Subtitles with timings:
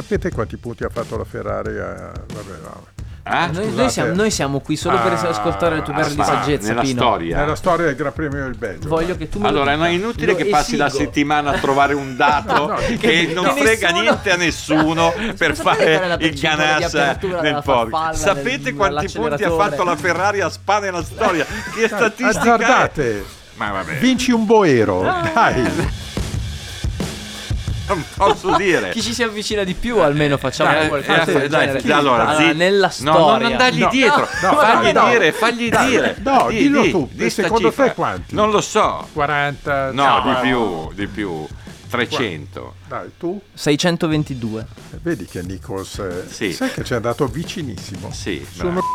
[0.00, 1.78] sapete quanti punti ha fatto la Ferrari?
[1.78, 2.12] A...
[2.32, 2.86] Vabbè, no.
[3.22, 6.22] Ah, Noi, noi siamo, noi siamo qui solo per Ah, ascoltare le tue perle di
[6.24, 7.00] saggezza, nella Pino.
[7.02, 7.36] storia.
[7.36, 8.88] Nella storia del Gran Premio del Belgio.
[8.88, 11.94] Voglio che tu lo Allora, no, è inutile Lo che passi la settimana a trovare
[11.94, 16.16] un dato No, no, che che- non che frega nessuno- niente a nessuno per fare
[16.20, 16.38] il
[16.82, 18.12] apertura nel podio.
[18.14, 21.44] Sapete del- quanti punti ha fatto la Ferrari a Spa nella storia?
[21.44, 22.56] Che statistica
[23.72, 25.70] vabbè, Vinci un boero, dai!
[27.94, 28.90] Non posso dire.
[28.90, 31.82] Chi ci si avvicina di più almeno facciamo Eh, qualcosa eh, del dai, genere.
[31.82, 35.08] dai, allora, zi- nella No, storia non dargli No, dietro, no, fagli no, no.
[35.10, 36.16] dire, fagli Dai, dire.
[36.22, 37.86] no, Di- dillo di- tu, di secondo cifra.
[37.88, 38.34] te quanti?
[38.34, 39.06] Non lo so.
[39.12, 39.92] 40...
[39.92, 41.46] No, di più, di più.
[41.90, 42.74] 300.
[42.86, 44.60] Dai, tu 622
[44.94, 45.98] Eh, vedi che Nichols...
[45.98, 46.52] eh, Sì.
[46.52, 48.10] Sai che ci è andato vicinissimo.
[48.12, 48.70] Sì, Sono...
[48.70, 48.86] bravo.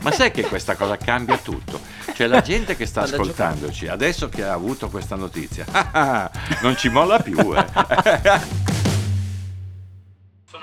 [0.00, 1.80] Ma sai che questa cosa cambia tutto?
[2.14, 5.64] Cioè la gente che sta ascoltandoci, adesso che ha avuto questa notizia,
[6.62, 7.36] non ci molla più.
[7.54, 8.62] eh.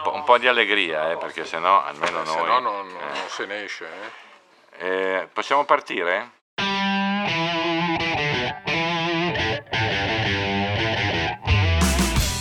[0.03, 2.87] Un po', di allegria, eh, perché sennò almeno noi...
[2.89, 3.29] eh.
[3.29, 3.85] se ne esce.
[4.79, 6.31] Eh, possiamo partire?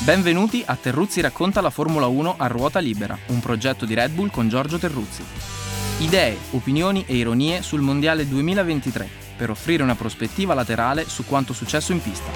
[0.05, 4.30] Benvenuti a Terruzzi racconta la Formula 1 a ruota libera, un progetto di Red Bull
[4.30, 5.22] con Giorgio Terruzzi.
[6.01, 9.06] Idee, opinioni e ironie sul Mondiale 2023
[9.37, 12.31] per offrire una prospettiva laterale su quanto successo in pista.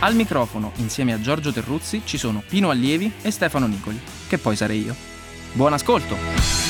[0.00, 4.56] Al microfono, insieme a Giorgio Terruzzi, ci sono Pino Allievi e Stefano Nicoli, che poi
[4.56, 4.96] sarei io.
[5.52, 6.61] Buon ascolto!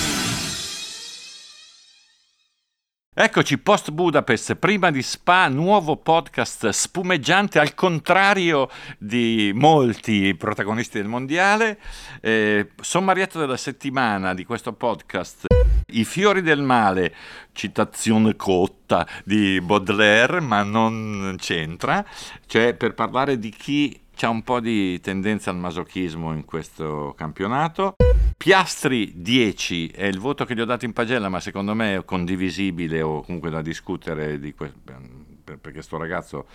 [3.15, 11.09] Eccoci post Budapest, prima di Spa, nuovo podcast spumeggiante al contrario di molti protagonisti del
[11.09, 11.79] mondiale.
[12.23, 15.45] Eh, sommarietto della settimana di questo podcast.
[15.89, 17.15] I fiori del male,
[17.53, 22.03] citazione cotta di Baudelaire, ma non c'entra,
[22.47, 27.97] cioè per parlare di chi ha un po' di tendenza al masochismo in questo campionato.
[28.37, 32.05] Piastri 10 è il voto che gli ho dato in pagella, ma secondo me è
[32.05, 36.47] condivisibile o comunque da discutere di que- per- perché sto ragazzo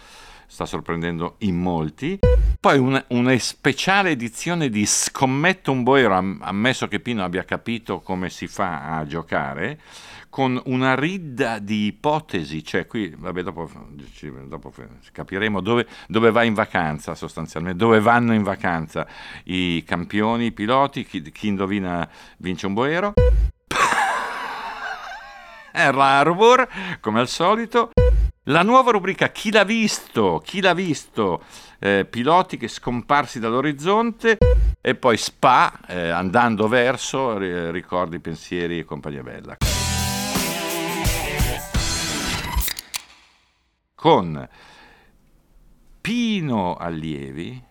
[0.48, 2.20] sta sorprendendo in molti.
[2.60, 8.00] Poi una, una speciale edizione di Scommetto un boero, am- ammesso che Pino abbia capito
[8.00, 9.80] come si fa a giocare,
[10.38, 13.68] con una ridda di ipotesi, cioè qui, vabbè, dopo,
[14.46, 14.72] dopo
[15.12, 19.08] capiremo dove, dove va in vacanza sostanzialmente, dove vanno in vacanza
[19.46, 23.14] i campioni, i piloti, chi, chi indovina vince un boero.
[25.74, 26.68] Erla Arbor,
[27.00, 27.90] come al solito.
[28.44, 30.40] La nuova rubrica Chi l'ha visto?
[30.46, 31.42] Chi l'ha visto?
[31.80, 34.38] Eh, piloti che scomparsi dall'orizzonte
[34.80, 39.58] e poi Spa, eh, andando verso, ri- ricordi, pensieri e compagnia bella.
[44.08, 44.48] Con
[46.00, 47.62] Pino Allievi,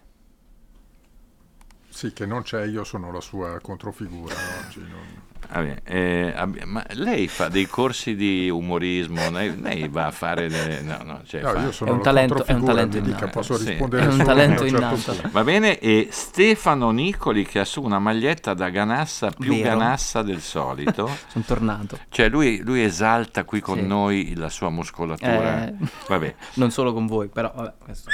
[1.89, 4.35] Sì, che non c'è, io sono la sua controfigura
[4.67, 4.81] oggi.
[4.81, 10.11] non- Vabbè, eh, abbi- ma lei fa dei corsi di umorismo, lei, lei va a
[10.11, 10.49] fare...
[10.49, 13.03] delle- no, no, cioè No, fa- io sono È un talento- è un talento mi
[13.05, 13.39] dica, innato.
[13.39, 13.69] posso Sì.
[13.71, 15.29] rispondere È un talento un certo innato.
[15.31, 19.69] Va bene, e Stefano Nicoli che ha su una maglietta da ganassa più Vero.
[19.69, 21.07] ganassa del solito.
[21.29, 21.99] Sono tornato.
[22.09, 23.87] Cioè lui, lui esalta qui con Sì.
[23.87, 25.67] noi la sua muscolatura.
[25.69, 25.75] Eh,
[26.09, 28.11] Vabbè, non solo con voi, però vabbè, questo.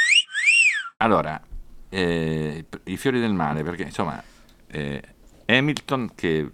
[0.98, 1.40] allora,
[1.88, 4.22] eh, i fiori del male, perché insomma,
[4.70, 5.02] eh,
[5.46, 6.50] Hamilton che, eh,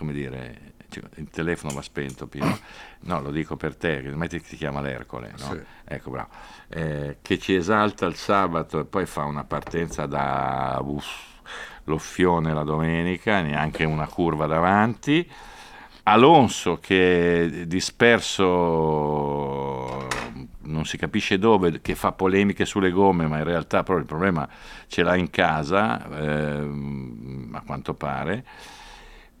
[0.00, 2.58] come dire, cioè, il telefono va spento, Pino.
[3.02, 5.52] No, lo dico per te, che metti che ti chiama l'Ercole, no?
[5.52, 5.58] Sì.
[5.84, 6.28] Ecco, bravo.
[6.68, 11.40] Eh, che ci esalta il sabato e poi fa una partenza da uff,
[11.84, 15.26] l'offione la domenica, neanche una curva davanti.
[16.02, 18.88] Alonso che è disperso
[20.64, 24.46] non si capisce dove, che fa polemiche sulle gomme, ma in realtà proprio il problema
[24.88, 28.44] ce l'ha in casa, ehm, a quanto pare.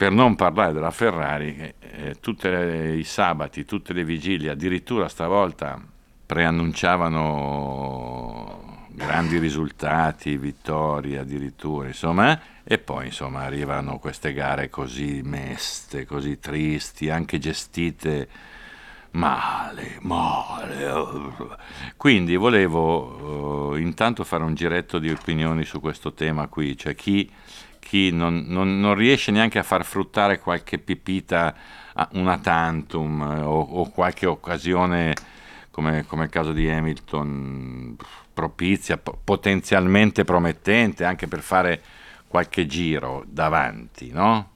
[0.00, 5.78] Per non parlare della Ferrari, che eh, tutti i sabati, tutte le vigilie, addirittura stavolta
[6.24, 16.38] preannunciavano grandi risultati, vittorie addirittura, insomma, e poi insomma arrivano queste gare così meste, così
[16.38, 18.26] tristi, anche gestite
[19.10, 21.58] male, male.
[21.98, 27.30] Quindi volevo eh, intanto fare un giretto di opinioni su questo tema qui, cioè chi,
[27.80, 31.54] chi non, non- non riesce neanche a far fruttare qualche pipita,
[32.12, 35.14] una tantum eh, o, o qualche occasione
[35.70, 37.96] come, come il caso di Hamilton
[38.32, 41.82] propizia, po- potenzialmente promettente anche per fare
[42.28, 44.48] qualche giro davanti, no?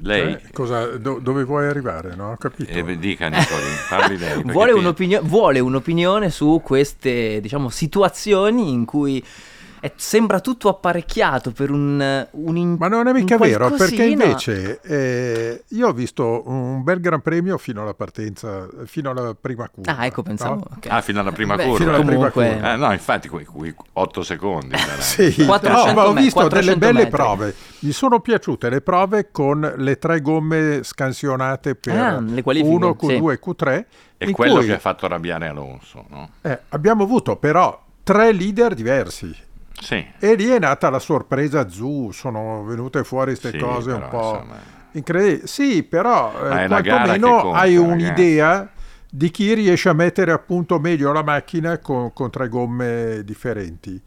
[0.00, 2.14] Lei, Cioè, cosa- do- dove vuoi arrivare?
[2.14, 2.30] No?
[2.32, 2.70] Ho capito.
[2.70, 4.42] eh, dica Nicoli, parli lei.
[4.44, 9.22] Vuole, un'opinio- vuole un'opinione su queste diciamo, situazioni in cui
[9.86, 14.80] è- sembra tutto apparecchiato per un, un in- Ma non è mica vero, perché invece
[14.82, 19.96] eh, io ho visto un bel gran premio fino alla partenza, fino alla prima curva.
[19.96, 20.54] Ah, ecco, pensavo.
[20.54, 20.76] no?
[20.76, 20.86] ok.
[20.88, 21.78] Ah, fino alla prima Beh, curva.
[21.78, 22.72] Fino alla prima comunque, curva.
[22.72, 24.74] Eh, no, infatti, quei, quei 8 secondi.
[24.98, 27.10] Sì, 400 no, ma ho visto 400 delle belle metri.
[27.10, 27.54] prove.
[27.80, 32.96] Mi sono piaciute le prove con le tre gomme scansionate per Ah, le qualifiche, 1,
[33.00, 33.06] sì.
[33.06, 33.84] Q2 e Q3.
[34.18, 36.30] È in quello cui, che ha fatto arrabbiare Alonso, no?
[36.42, 39.34] eh, abbiamo avuto però tre leader diversi.
[39.80, 40.04] Sì.
[40.18, 44.08] E lì è nata la sorpresa Zu, sono venute fuori queste Sì, cose un però,
[44.08, 44.74] po' insomma.
[44.92, 45.46] incredibili.
[45.46, 47.76] Sì, però eh, quantomeno conta, hai ragazzi.
[47.76, 48.70] un'idea
[49.08, 54.00] di chi riesce a mettere appunto meglio la macchina con, con tre gomme differenti.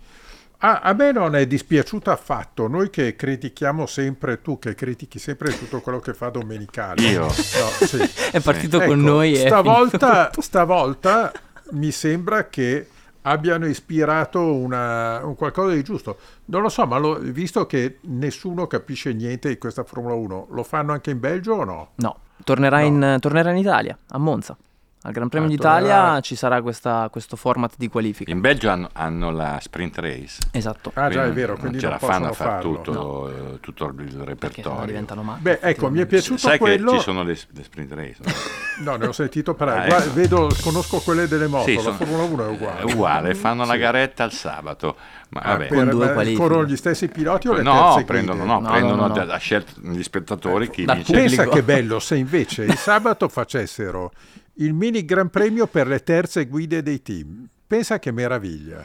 [0.62, 5.58] A, a me non è dispiaciuta affatto, noi che critichiamo sempre, tu che critichi sempre
[5.58, 7.08] tutto quello che fa Domenicali.
[7.12, 7.22] Io?
[7.22, 7.98] No, sì.
[8.32, 11.32] È partito con Ecco, noi e è stavolta, stavolta
[11.72, 12.88] mi sembra che
[13.24, 16.18] abbiano ispirato una- un qualcosa di giusto.
[16.46, 20.64] Non lo so, ma l'ho- visto che nessuno capisce niente di questa Formula 1, lo
[20.64, 21.90] fanno anche in Belgio o no?
[21.96, 22.86] No, tornerà, No.
[22.86, 24.56] In, tornerà in Italia, a Monza.
[25.02, 28.30] Al Gran Premio Ah, d'Italia ci sarà questa- questo format di qualifica.
[28.32, 30.40] In Belgio hanno, hanno la sprint race.
[30.52, 33.30] Esatto, Ah già, è Quindi vero, non quindi ce non la fanno a fare tutto,
[33.30, 34.86] eh, tutto il repertorio.
[34.86, 35.42] diventano matti.
[35.42, 36.92] Beh, ecco, mi è piaciuto Sai quello...
[36.92, 38.18] che ci sono le, le sprint race?
[38.22, 38.32] no?
[38.80, 39.82] No, ne ho sentito parlare.
[39.84, 40.14] Ah, Guarda, ecco.
[40.14, 42.80] vedo, conosco quelle delle moto, Sì, la sono- Formula 1 è uguale.
[42.80, 44.96] È uguale, fanno la garetta il sabato.
[45.30, 45.68] Ma Ah, vabbè.
[45.68, 46.42] per- Con due ma qualifiche.
[46.42, 49.32] corrono gli stessi piloti o le No, terze prendono, no, No, prendono no, no, no.
[49.34, 51.12] a scelta gli spettatori chi vince.
[51.14, 54.12] Pensa che bello se invece il sabato facessero
[54.60, 57.48] il mini Gran Premio per le terze guide dei team.
[57.68, 58.84] Pensa che meraviglia.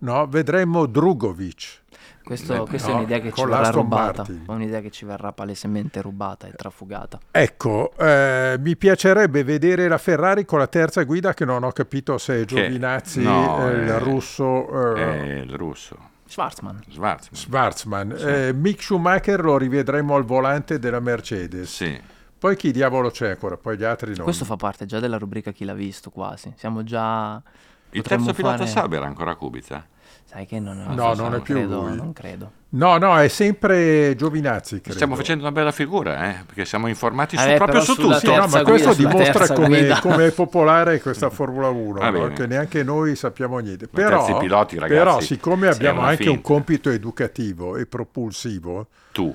[0.00, 1.80] No, vedremmo Drugovic.
[2.22, 4.18] Questo- Beh, questa no, è un'idea che ci verrà rubata.
[4.18, 4.44] Martin.
[4.46, 7.18] È un'idea che ci verrà palesemente rubata e trafugata.
[7.30, 12.18] Ecco, eh, mi piacerebbe vedere la Ferrari con la terza guida che non ho capito
[12.18, 15.96] se è Che- Giovinazzi, no, eh, il eh, russo eh, È il russo.
[16.26, 16.82] Schwarzman.
[16.90, 17.34] Schwarzman.
[17.40, 18.14] Schwarzman.
[18.18, 21.74] Eh, Mick Schumacher lo rivedremo al volante della Mercedes.
[21.74, 21.98] Sì.
[22.38, 23.56] Poi chi diavolo c'è ancora?
[23.56, 24.24] Poi gli altri non.
[24.24, 26.52] Questo fa parte già della rubrica Chi l'ha visto quasi.
[26.56, 27.42] Siamo già...
[27.90, 29.84] Il terzo pilota fare- Sauber è ancora Kubica?
[30.24, 31.96] Sai che non, No, non è più credo, lui.
[31.96, 32.52] Non credo.
[32.70, 34.80] No, no, è sempre Giovinazzi.
[34.82, 34.92] Credo.
[34.92, 36.44] Stiamo facendo una bella figura, eh?
[36.44, 38.36] perché siamo informati su- Eh, proprio su sulla Sì, tutto.
[38.38, 42.12] no, ma questo guida, dimostra come, è popolare questa Formula 1, Va no?
[42.20, 42.34] bene.
[42.34, 43.88] che neanche noi sappiamo niente.
[43.90, 46.42] Ma Però, piloti, ragazzi, però siccome abbiamo anche un finta.
[46.48, 49.34] compito educativo e propulsivo, Tu.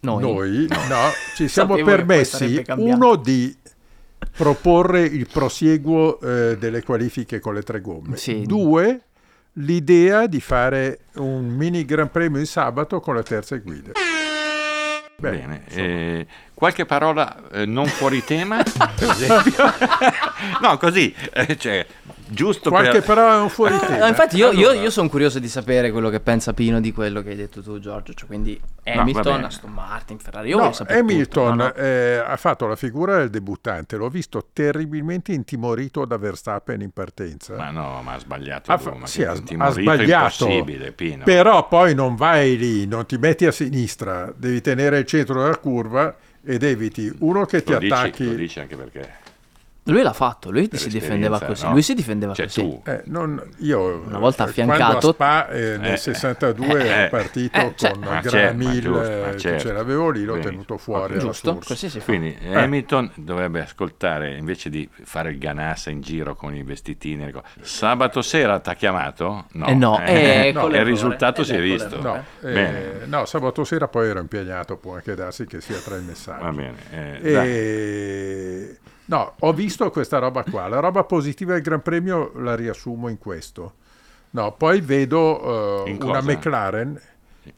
[0.00, 0.22] Noi.
[0.22, 3.54] noi no, ci siamo permessi uno di
[4.36, 8.42] proporre il prosieguo eh, delle qualifiche con le tre gomme, Sì.
[8.46, 9.00] due
[9.54, 13.92] l'idea di fare un mini Gran Premio in sabato con le terze guide.
[15.18, 15.64] Beh, Bene.
[15.68, 19.64] eh, qualche parola eh, non fuori tema, per esempio?
[20.62, 21.84] no, così, eh, cioè,
[22.30, 23.02] giusto Qualche per...
[23.04, 24.08] però è un fuori No, tema.
[24.08, 27.36] infatti io, Allora, sono curioso di sapere quello che pensa Pino di quello che hai
[27.36, 29.46] detto tu Giorgio, cioè quindi Hamilton, bene.
[29.46, 31.74] Aston Martin, Ferrari, io no, sapere tutto, Hamilton no, no.
[31.74, 37.56] eh, ha fatto la figura del debuttante, l'ho visto terribilmente intimorito da Verstappen in partenza.
[37.56, 41.24] Ma no, ma ha sbagliato Ha, fa- sì, ha, ha sbagliato, impossibile, Pino.
[41.24, 45.56] però poi non vai lì, non ti metti a sinistra, devi tenere il centro della
[45.58, 48.24] curva ed eviti uno che ti lo, dici, attacchi.
[48.24, 49.28] lo dici anche perché...
[49.84, 51.72] Lui l'ha fatto, lui si difendeva così, no?
[51.72, 52.60] lui si difendeva Cioè così.
[52.60, 57.08] tu, Eh, non- io Una volta eh, affiancato- Spa eh, nel Eh, 62 eh, eh,
[57.08, 59.58] partito eh, cioè- con Ma Gran certo, ma certo.
[59.66, 61.58] ce l'avevo lì, l'ho Quindi, tenuto fuori Giusto?
[61.64, 62.04] Così si fa.
[62.04, 62.54] Quindi Eh.
[62.56, 67.24] Hamilton dovrebbe ascoltare invece di fare il ganassa in giro con i vestitini.
[67.24, 67.46] le cose.
[67.62, 69.46] Sabato sera ti ha chiamato?
[69.52, 72.00] No, Eh no, eh, ecco no, il risultato si è ecco visto.
[72.00, 75.96] No, eh, Bene, no, sabato sera poi ero impegnato, può anche darsi che sia tra
[75.96, 76.42] i messaggi.
[76.42, 76.74] va bene.
[77.22, 77.48] eh, dai.
[77.48, 78.78] E...
[79.10, 80.68] No, ho visto questa roba qua.
[80.68, 83.74] La roba positiva del Gran Premio la riassumo in questo.
[84.30, 86.32] No, poi vedo eh, In una cosa?
[86.32, 87.00] McLaren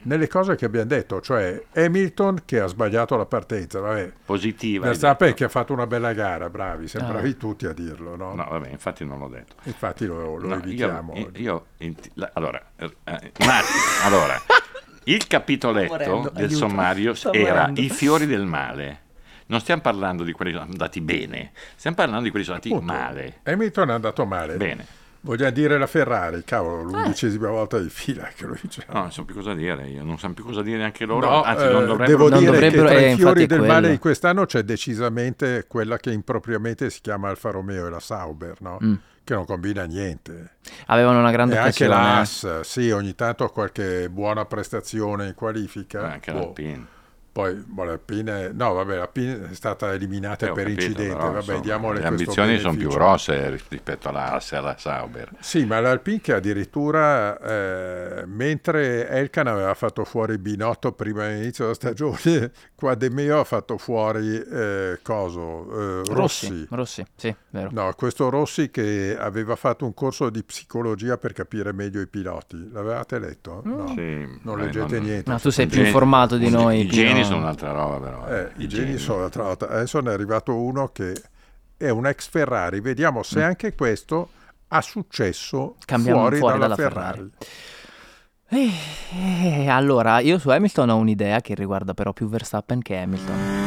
[0.04, 4.10] nelle cose che abbiamo detto, cioè Hamilton che ha sbagliato la partenza, vabbè.
[4.24, 4.86] Positiva.
[4.86, 7.12] Verstappen che ha fatto una bella gara, bravi, siamo Ah.
[7.12, 8.34] bravi tutti a dirlo, no?
[8.34, 9.56] No, vabbè, infatti non l'ho detto.
[9.64, 11.12] Infatti lo, lo No, evitiamo.
[11.16, 11.30] io,
[11.78, 13.50] io- la- allora, eh, attimo,
[14.04, 14.40] allora,
[15.04, 17.80] il capitoletto morendo, del aiuto, sommario era morendo.
[17.82, 19.00] i fiori del male.
[19.52, 22.60] Non stiamo parlando di quelli che sono andati bene, stiamo parlando di quelli che sono
[22.64, 23.40] andati Appunto, male.
[23.44, 24.56] Hamilton è andato male.
[24.56, 24.86] Bene.
[25.24, 26.92] Vogliamo dire la Ferrari, cavolo, Eh.
[26.92, 28.92] l'undicesima volta di fila che lo diciamo.
[28.94, 31.42] No, non so più cosa dire, io non so più cosa dire neanche loro, No,
[31.42, 32.06] anzi eh, non dovrebbero...
[32.06, 33.72] devo Non dire dovrebbero- che tra eh, i fiori del quello.
[33.72, 38.54] male di quest'anno c'è decisamente quella che impropriamente si chiama Alfa Romeo e la Sauber,
[38.62, 38.78] no?
[38.82, 38.94] Mm.
[39.22, 40.54] che non combina niente.
[40.86, 42.14] Avevano una grande E anche occasione.
[42.16, 46.10] l'AS, sì, ogni tanto qualche buona prestazione in qualifica.
[46.14, 46.38] anche boh.
[46.38, 46.86] l'Alpine.
[47.32, 51.12] Poi boh, l'Alpine, no, vabbè, l'Alpine è stata eliminata Eh, per capito, incidente.
[51.14, 55.30] però, vabbè, insomma, diamole le ambizioni sono più grosse rispetto alla e alla Sauber.
[55.40, 61.74] Sì, ma l'Alpine che addirittura eh, mentre Elkan aveva fatto fuori Binotto prima dell'inizio della
[61.76, 66.66] stagione, qua De Meo ha fatto fuori eh, coso, eh, Rossi.
[66.70, 67.70] Rossi, sì, vero.
[67.72, 72.70] No, questo Rossi che aveva fatto un corso di psicologia per capire meglio i piloti.
[72.70, 73.62] L'avevate letto?
[73.64, 75.30] No, Sì, non beh, leggete non- niente.
[75.30, 76.80] No, tu sei più informato di noi.
[76.80, 76.86] I
[77.22, 78.26] geni sono un'altra roba, però.
[78.28, 78.98] Eh, I geni geni.
[78.98, 79.68] sono l'altra volta.
[79.68, 81.14] Adesso ne è arrivato uno che
[81.76, 82.80] è un ex Ferrari.
[82.80, 84.30] Vediamo se anche questo
[84.68, 87.30] ha successo Cambiamo fuori, fuori dalla, dalla Ferrari.
[88.48, 88.70] Eh,
[89.62, 93.60] eh, allora, io su Hamilton ho un'idea che riguarda però più Verstappen che Hamilton.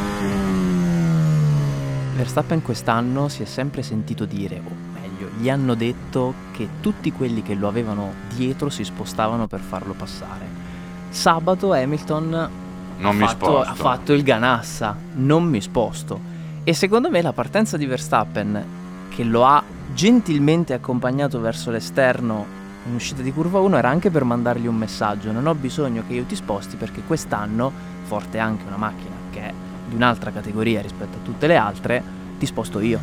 [2.16, 7.42] Verstappen quest'anno si è sempre sentito dire, o meglio, gli hanno detto che tutti quelli
[7.42, 10.46] che lo avevano dietro si spostavano per farlo passare.
[11.10, 12.50] Sabato Hamilton
[12.98, 13.70] Non ha, mi fatto, sposto.
[13.70, 16.20] ha fatto il ganassa, non mi sposto.
[16.64, 18.64] E secondo me la partenza di Verstappen,
[19.10, 22.46] che lo ha gentilmente accompagnato verso l'esterno
[22.88, 26.14] in uscita di curva 1, era anche per mandargli un messaggio: non ho bisogno che
[26.14, 27.72] io ti sposti perché quest'anno,
[28.04, 29.54] forte anche una macchina che è
[29.88, 32.04] di un'altra categoria rispetto a tutte le altre,
[32.40, 33.00] ti sposto io.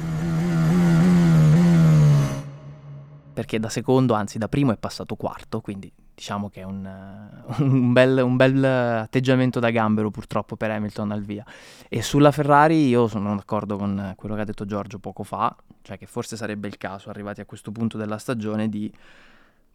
[3.33, 7.63] Perché da secondo, anzi da primo è passato quarto, quindi diciamo che è un, eh,
[7.63, 11.45] un bel, un bel atteggiamento da gambero purtroppo per Hamilton al via.
[11.89, 15.99] E sulla Ferrari io sono d'accordo con quello che ha detto Giorgio poco fa, cioè
[15.99, 18.93] che forse sarebbe il caso, arrivati a questo punto della stagione, di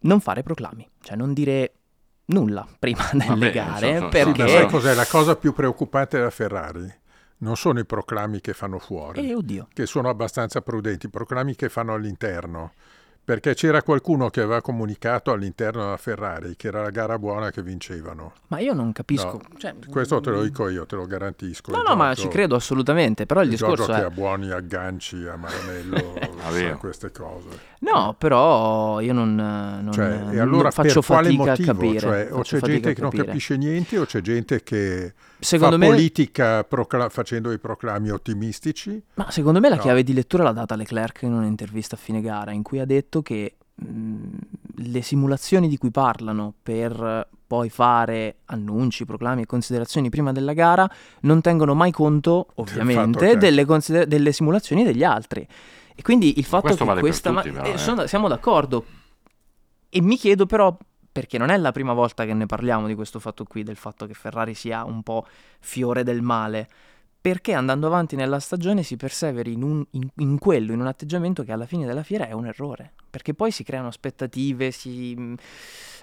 [0.00, 1.72] non fare proclami, cioè non dire
[2.26, 4.48] nulla prima delle Vabbè, gare, so- so- Sì, ma perché...
[4.48, 6.92] sai cos'è la cosa più preoccupante della Ferrari?
[7.40, 11.68] Non sono i proclami che fanno fuori, Eh, che sono abbastanza prudenti, i proclami che
[11.68, 12.72] fanno all'interno.
[13.28, 17.62] Perché c'era qualcuno che aveva comunicato all'interno della Ferrari che era la gara buona che
[17.62, 18.32] vincevano.
[18.46, 19.32] Ma io non capisco...
[19.32, 21.70] No, cioè, Questo te lo dico io, te lo garantisco.
[21.70, 23.98] No, no, ma ci credo assolutamente, però il il discorso Giorgio è...
[23.98, 26.78] che ha buoni agganci a Maranello Ah, sa vero.
[26.78, 27.48] queste cose.
[27.80, 31.70] No, però io non, non, Cioè, non e allora faccio per quale fatica motivo?
[31.70, 31.98] a capire.
[31.98, 35.82] Cioè, o faccio c'è gente che non capisce niente o c'è gente che Secondo fa
[35.84, 39.00] me, politica procla- facendo i proclami ottimistici.
[39.14, 39.80] ma secondo me la No.
[39.82, 43.22] chiave di lettura l'ha data Leclerc in un'intervista a fine gara, in cui ha detto
[43.22, 44.26] che mh,
[44.76, 50.90] le simulazioni di cui parlano per poi fare annunci, proclami e considerazioni prima della gara
[51.20, 55.46] non tengono mai conto, ovviamente, che- delle, consider- delle simulazioni degli altri.
[55.94, 57.32] E quindi il fatto questo che vale questa...
[57.32, 57.78] tutti, ma- però, eh, eh.
[57.78, 58.84] sono- siamo d'accordo.
[59.88, 60.76] E mi chiedo però,
[61.18, 64.06] perché non è la prima volta che ne parliamo di questo fatto qui, del fatto
[64.06, 65.26] che Ferrari sia un po'
[65.58, 66.68] fiore del male,
[67.20, 71.42] perché andando avanti nella stagione si perseveri in, un- in- in quello, in un atteggiamento
[71.42, 75.34] che alla fine della fiera è un errore, perché poi si creano aspettative, si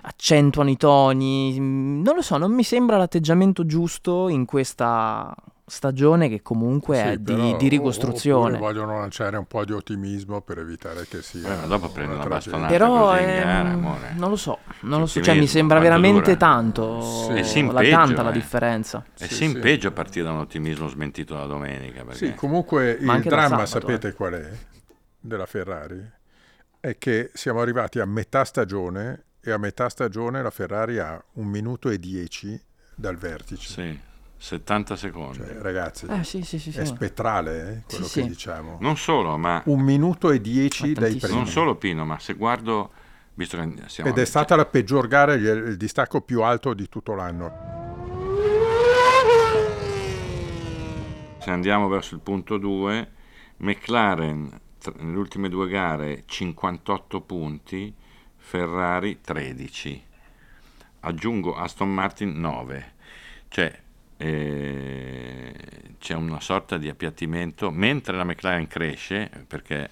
[0.08, 5.34] accentuano i toni, mh, non lo so, non mi sembra l'atteggiamento giusto in questa
[5.68, 8.60] stagione che comunque è Sì, di, però- di ricostruzione.
[8.60, 11.52] vogliono lanciare un po' di ottimismo per evitare che sia.
[11.54, 12.68] Eh, ma dopo prendi una bastonata.
[12.72, 16.36] Però ehm, non lo so, non lo so, cioè mi sembra veramente dura?
[16.38, 17.32] tanto, Sì.
[17.34, 18.34] E si la impeggia, tanta la eh.
[18.34, 19.04] differenza.
[19.18, 19.58] E Sì, sì, sì.
[19.58, 22.04] peggio a partire da un ottimismo smentito la domenica.
[22.04, 22.28] Perché...
[22.28, 24.52] Sì, comunque Ma il dramma, sabato, sapete qual è?
[25.20, 26.00] Della Ferrari?
[26.80, 31.46] È che siamo arrivati a metà stagione e a metà stagione la Ferrari ha un
[31.46, 32.60] minuto e dieci
[32.96, 33.70] dal vertice.
[33.72, 34.00] Sì,
[34.38, 35.38] 70 secondi.
[35.38, 36.80] Cioè, ragazzi, Eh sì, sì, sì, sì.
[36.80, 38.28] è spettrale eh, quello Sì, che sì.
[38.30, 38.78] diciamo.
[38.82, 41.36] Non solo, ma Un minuto e dieci dai primi.
[41.36, 42.92] non solo Pino, ma se guardo,
[43.36, 47.14] visto che siamo Ed è stata la peggior gara, il distacco più alto di tutto
[47.14, 47.74] l'anno.
[51.40, 53.12] Se andiamo verso il punto 2,
[53.58, 54.60] McLaren
[54.98, 57.94] nelle ultime due gare 58 punti,
[58.46, 60.04] Ferrari 13.
[61.00, 62.94] Aggiungo Aston Martin 9.
[63.48, 63.80] Cioè
[64.18, 65.54] eh,
[66.00, 69.90] c'è una sorta di appiattimento mentre la McLaren cresce perché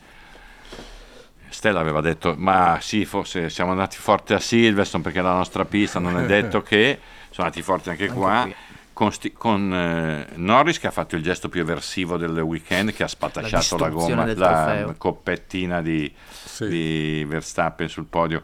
[1.50, 6.00] Stella aveva detto ma sì forse siamo andati forte a Silverstone perché la nostra pista
[6.00, 7.00] non è detto che
[7.32, 8.56] sono andati forti anche, Anche qua qui.
[9.04, 13.04] Con, sti- con, eh, Norris che ha fatto il gesto più eversivo del weekend che
[13.04, 16.12] ha spatasciato la, distruzione gomma la coppettina di,
[16.46, 16.68] Sì.
[16.68, 18.42] di Verstappen sul podio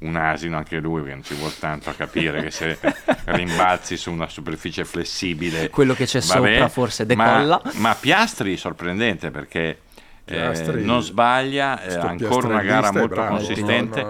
[0.00, 2.78] un asino anche lui perché non ci vuole tanto a capire che se
[3.26, 7.60] rimbalzi su una superficie flessibile Quello che c'è vabbè, sopra forse ma- decolla.
[7.74, 9.80] ma, Piastri sorprendente perché
[10.28, 14.06] eh, Piastri- non sbaglia eh, ancora una gara molto bravo, consistente.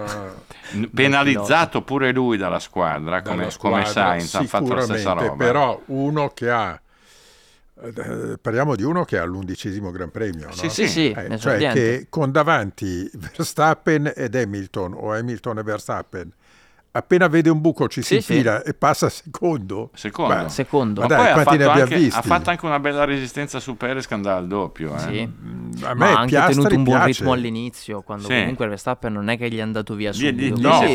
[0.71, 4.97] N- penalizzato pure lui dalla squadra come, dalla come squadra, Sainz ha fatto la stessa
[4.97, 6.79] sicuramente, roba Però uno che ha...
[7.81, 10.51] eh, parliamo di uno che ha l'undicesimo Gran Premio, no?
[10.51, 16.31] Sì, Sì, sì, Eh, cioè che con davanti Verstappen ed Hamilton o Hamilton e Verstappen
[16.91, 18.31] appena vede un buco ci si Sì, sì.
[18.33, 19.91] infila e passa secondo.
[19.93, 20.33] Secondo.
[20.43, 21.01] Beh, Secondo.
[21.01, 22.19] Ma Ma dai, poi ha quanti ne fatto, abbiamo anche, visti?
[22.19, 24.95] ha fatto anche una bella resistenza su Perez che andava al doppio.
[24.95, 24.99] Eh?
[24.99, 25.29] Sì.
[25.83, 27.19] a me Ma ha anche tenuto un buon piace.
[27.19, 28.33] ritmo all'inizio, quando Sì.
[28.39, 30.55] comunque Verstappen non è che gli è andato via Lì- lì- subito.
[30.69, 30.87] lì Quindi-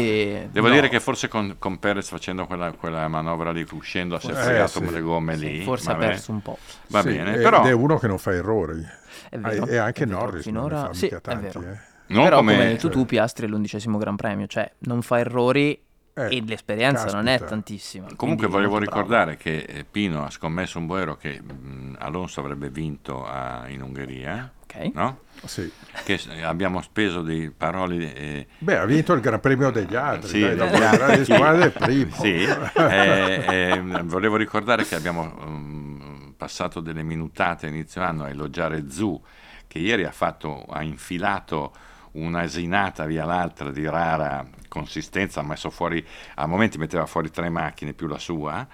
[0.42, 0.74] si- Devo no.
[0.74, 4.34] dire che forse con, con Perez facendo quella, quella manovra lì, uscendo, si è Eh,
[4.34, 4.90] fregato sì.
[4.90, 5.62] le gomme Sì, lì.
[5.62, 6.58] forse ha perso un po'.
[6.88, 8.84] Va Sì, bene, ed però è uno che non fa errori.
[9.30, 9.66] È vero.
[9.66, 10.04] e anche.
[10.04, 11.42] Norris non ne Finora fa sì, mica è tanti.
[11.44, 11.60] vero.
[11.60, 11.78] eh.
[12.08, 12.52] non Però come...
[12.52, 15.80] come hai detto tu, Piastri è l'undicesimo Gran Premio, cioè non fa errori
[16.16, 17.48] Eh, e l'esperienza non è caspita.
[17.50, 18.06] tantissima.
[18.14, 19.00] Comunque volevo molto bravo.
[19.02, 23.82] ricordare che eh, Pino ha scommesso un boero che mh, Alonso avrebbe vinto a- in
[23.82, 24.90] Ungheria, Ok.
[24.94, 25.18] no?
[25.44, 25.68] Sì.
[26.04, 28.14] Che abbiamo speso dei parole...
[28.14, 30.28] eh, Beh, ha vinto il Gran Premio degli altri.
[30.28, 31.24] Sì, dai, dopo degli altri.
[31.24, 32.14] squadre, primo.
[32.14, 38.28] Sì, eh, eh, volevo ricordare che abbiamo mm, passato delle minutate a inizio anno a
[38.28, 39.20] elogiare Zu,
[39.66, 41.72] che ieri ha, fatto, ha infilato
[42.14, 46.04] un'asinata via l'altra di rara consistenza, ha messo fuori,
[46.36, 48.66] a momenti metteva fuori tre macchine più la sua.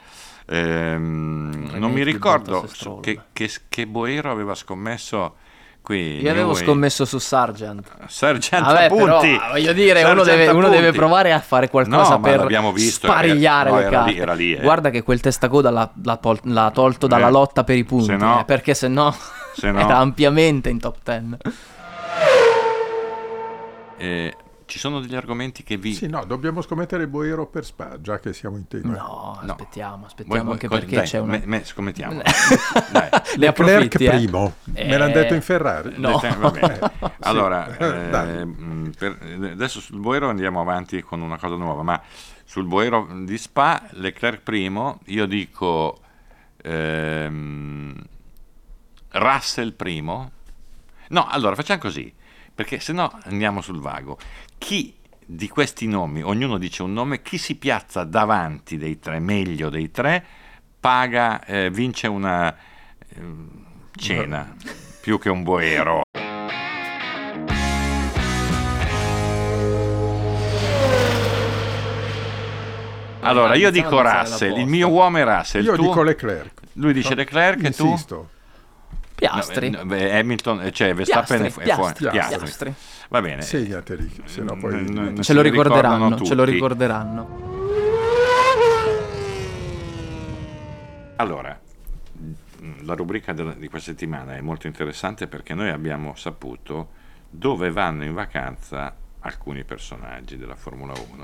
[0.47, 2.69] Ehm, non mi ricordo
[3.01, 5.37] che, che, che Boero aveva scommesso
[5.83, 6.21] qui.
[6.21, 7.87] Io avevo scommesso su Sargent.
[8.09, 9.39] Sergent Vabbè, però, appunti.
[9.51, 13.77] voglio dire, uno deve, uno deve provare a fare qualcosa No, per visto, sparigliare era-
[13.77, 14.13] no, le era carte.
[14.13, 14.61] lì, era lì, eh.
[14.61, 18.41] Guarda che quel testacoda l'ha, l'ha tolto dalla Eh, lotta per i punti, se no-
[18.41, 19.15] eh, perché se no,
[19.55, 21.37] se no- era ampiamente in top 10.
[24.01, 25.93] Eh, ci sono degli argomenti che vi...
[25.95, 28.93] Sì, no, dobbiamo scommettere il Boero per Spa, già che siamo in tema.
[28.97, 29.51] No, No.
[29.53, 31.33] aspettiamo, aspettiamo vuoi- anche co- perché dai, c'è una...
[31.33, 32.23] me- me- scommettiamo.
[32.93, 33.09] dai.
[33.11, 34.09] Ne Leclerc eh?
[34.11, 35.95] primo, me l'hanno Eh, detto in Ferrari.
[35.97, 36.19] no.
[36.23, 36.27] Sì.
[37.21, 39.19] Allora, Eh, eh, mh, per-
[39.53, 42.01] adesso sul Boero andiamo avanti con una cosa nuova, ma
[42.45, 45.99] sul Boero di Spa, Leclerc primo, io dico
[46.63, 47.95] ehm,
[49.13, 50.31] Russell primo.
[51.09, 52.13] No, allora facciamo così,
[52.55, 54.19] perché se no andiamo sul vago.
[54.59, 59.71] Chi di questi nomi, ognuno dice un nome, chi si piazza davanti dei tre, meglio
[59.71, 60.25] dei tre,
[60.81, 62.55] paga, eh, vince una
[63.15, 63.65] ehm,
[63.95, 64.57] cena,
[65.01, 66.03] più che un boero.
[73.21, 75.65] Allora, io dico Russell, il mio uomo è Russell.
[75.65, 75.83] Io tu?
[75.83, 76.61] dico Leclerc.
[76.75, 77.87] Lui dice Leclerc e tu?
[77.87, 78.31] Insisto.
[79.21, 79.71] Piastri.
[79.71, 81.95] No, beh, Hamilton, eh, cioè Verstappen Piastri, è fuori.
[81.95, 82.39] Piastri, Piastri.
[82.39, 82.75] Piastri.
[83.09, 83.43] Va bene.
[83.43, 84.75] Segnateli, se no poi...
[84.75, 87.49] Mm, mm, Ce lo ricorderanno, ce lo ricorderanno.
[91.17, 91.59] Allora,
[92.13, 96.91] mh, la rubrica della- di questa settimana è molto interessante perché noi abbiamo saputo
[97.29, 101.23] dove vanno in vacanza alcuni personaggi della Formula 1.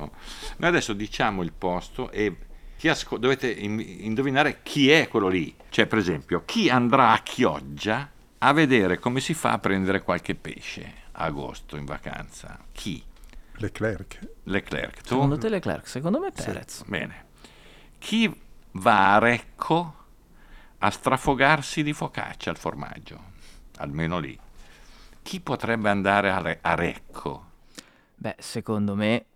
[0.59, 2.37] Noi adesso diciamo il posto e
[2.84, 5.54] asco- dovete in- indovinare chi è quello lì.
[5.68, 10.34] Cioè, per esempio, chi andrà a Chioggia a vedere come si fa a prendere qualche
[10.34, 12.58] pesce a agosto in vacanza.
[12.72, 13.02] Chi?
[13.58, 14.18] Leclerc.
[14.44, 15.00] Leclerc.
[15.00, 15.08] Tu?
[15.08, 15.88] Secondo te Leclerc?
[15.88, 16.84] Secondo me Perez.
[16.86, 17.24] Bene.
[17.98, 18.32] Chi
[18.72, 19.94] va a Recco
[20.78, 23.32] a strafogarsi di focaccia al formaggio?
[23.78, 24.38] Almeno lì.
[25.22, 27.50] Chi potrebbe andare a, Re- a Recco?
[28.14, 29.26] Beh, secondo me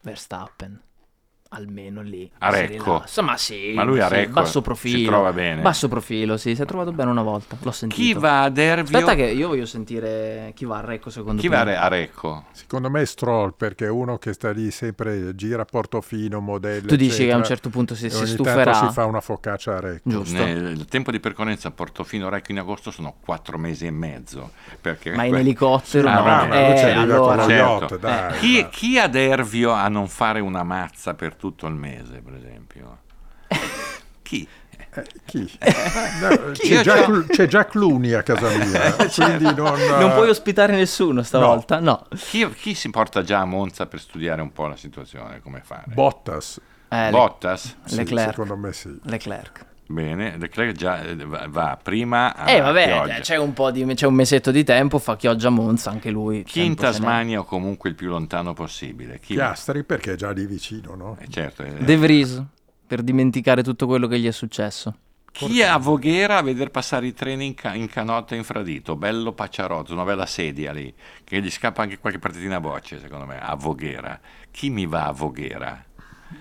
[0.00, 0.82] Verstappen.
[1.52, 2.30] Almeno lì.
[2.38, 3.04] A si Recco?
[3.22, 5.10] Ma sì, Ma lui a sì, Recco basso si profilo.
[5.10, 5.60] trova bene?
[5.62, 7.56] Basso profilo, sì, si è trovato bene una volta.
[7.60, 8.00] L'ho sentito.
[8.00, 8.98] Chi va a Dervio?
[8.98, 11.54] Aspetta che io voglio sentire chi va a Recco secondo Chi te.
[11.56, 12.44] va a Re- a Recco?
[12.52, 16.94] Secondo me è Stroll, perché è uno che sta lì sempre, gira Portofino, modello, Tu
[16.94, 18.70] dici che a un certo punto si, e si ogni stuferà.
[18.70, 20.08] tanto si fa una focaccia a Recco.
[20.08, 20.44] Giusto.
[20.44, 24.52] Nel- il tempo di percorrenza a Portofino Recco in agosto sono quattro mesi e mezzo.
[24.80, 26.06] Perché Ma in elicottero?
[26.08, 26.22] Ah, no.
[26.22, 27.34] ma lui ci Eh, allora...
[27.34, 27.80] lo Certo.
[27.94, 28.38] yacht, dai.
[28.38, 32.98] Chi, chi a Dervio a non fare una mazza per tutto il mese, per esempio?
[34.22, 34.46] Chi?
[34.92, 35.50] Eh, chi?
[36.20, 36.68] No, Chi?
[36.68, 39.78] c'è, già, Cl- c'è già Cluny a casa mia, quindi non...
[39.98, 41.80] Non puoi ospitare nessuno stavolta?
[41.80, 42.06] No.
[42.16, 45.84] Chi, chi si porta già a Monza per studiare un po' la situazione, come fare?
[45.94, 47.76] Bottas, Eh, Le- Bottas?
[47.84, 48.30] sì, Leclerc.
[48.30, 48.98] secondo me sì.
[49.04, 49.66] Leclerc.
[49.90, 53.18] Bene, Leclerc già eh, va, prima a Eh vabbè, Chioggia.
[53.18, 56.44] c'è un po' di c'è un mesetto di tempo, fa Chioggia Monza anche lui.
[56.44, 56.76] Chi in.
[56.76, 59.18] Tasmania o comunque il più lontano possibile?
[59.18, 61.16] Chi Piastri perché è già lì vicino, no?
[61.18, 61.72] Eh, certo, eh.
[61.72, 62.40] De Vries,
[62.86, 64.94] per dimenticare tutto quello che gli è successo.
[65.32, 68.94] Chi è a Voghera a veder passare i treni in, ca- in canotta infradito?
[68.94, 73.26] Bello Pacciarotto, una bella sedia lì, che gli scappa anche qualche partitina a bocce, secondo
[73.26, 74.20] me, a Voghera.
[74.52, 75.84] Chi mi va a Voghera?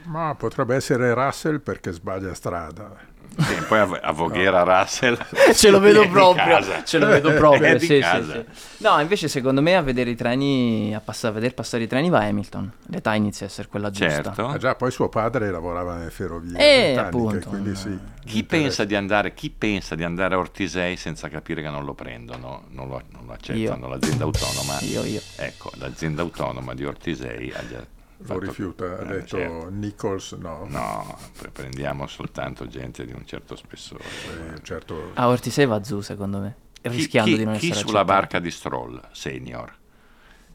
[0.06, 2.96] Ma potrebbe essere Russell perché sbaglia strada.
[3.40, 5.18] Sì, poi a, a Voghera Russell.
[5.54, 8.34] Ce lo vedo proprio, ce lo vedo proprio, sì, sì, casa.
[8.34, 8.46] sì.
[8.84, 12.10] No, invece secondo me a vedere i treni, a, pass- a vedere passare i treni
[12.10, 12.70] va Hamilton.
[12.88, 14.24] L'età inizia a essere quella giusta.
[14.24, 14.46] Certo.
[14.48, 17.50] Ah, già, poi suo padre lavorava nelle ferrovie Eh, britanniche, appunto.
[17.50, 17.98] quindi sì.
[18.26, 21.94] Chi pensa, di andare, chi pensa di andare a Ortisei senza capire che non lo
[21.94, 24.80] prendono, non lo, non lo accettano, l'azienda autonoma?
[24.82, 25.22] Io, io.
[25.38, 27.86] Ecco, l'azienda autonoma di Ortisei ha già
[28.26, 29.70] lo rifiuta, ha eh, detto certo.
[29.70, 30.66] Nichols no.
[30.70, 34.04] No, pre- prendiamo soltanto gente di un certo spessore.
[34.04, 36.56] Eh, certo, Ah, Ortisei va giù, secondo me.
[36.82, 38.20] Chi, Rischiando chi- di non chi essere sulla accettato.
[38.20, 39.78] barca di Stroll, senior?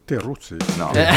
[0.05, 0.55] Terruzzi.
[0.77, 0.91] No.
[0.93, 1.07] Eh.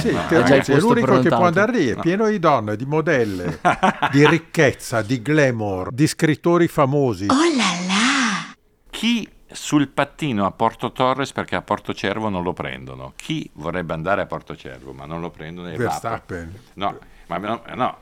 [0.00, 1.36] Sì, No, Terruzzi è l'unico che prenotato.
[1.36, 2.00] può andare lì, è No.
[2.02, 3.58] pieno di donne, di modelle,
[4.12, 7.26] di ricchezza, di glamour, di scrittori famosi.
[8.90, 13.12] Chi sul pattino a Porto Torres perché a Porto Cervo non lo prendono?
[13.16, 15.68] Chi vorrebbe andare a Porto Cervo ma non lo prendono?
[15.68, 16.60] va a Porto- Verstappen.
[16.74, 17.98] No, ma no, no.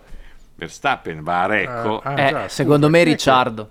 [0.55, 2.01] Verstappen va a Recco.
[2.01, 3.03] Ah, Eh, già, secondo me.
[3.03, 3.71] Ricciardo.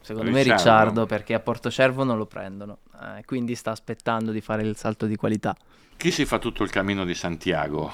[0.00, 0.54] Secondo me Ricciardo.
[0.62, 2.78] Ricciardo perché a Portocervo non lo prendono.
[3.00, 5.54] Eh, quindi sta aspettando di fare il salto di qualità.
[5.96, 7.92] Chi si fa tutto il cammino di Santiago?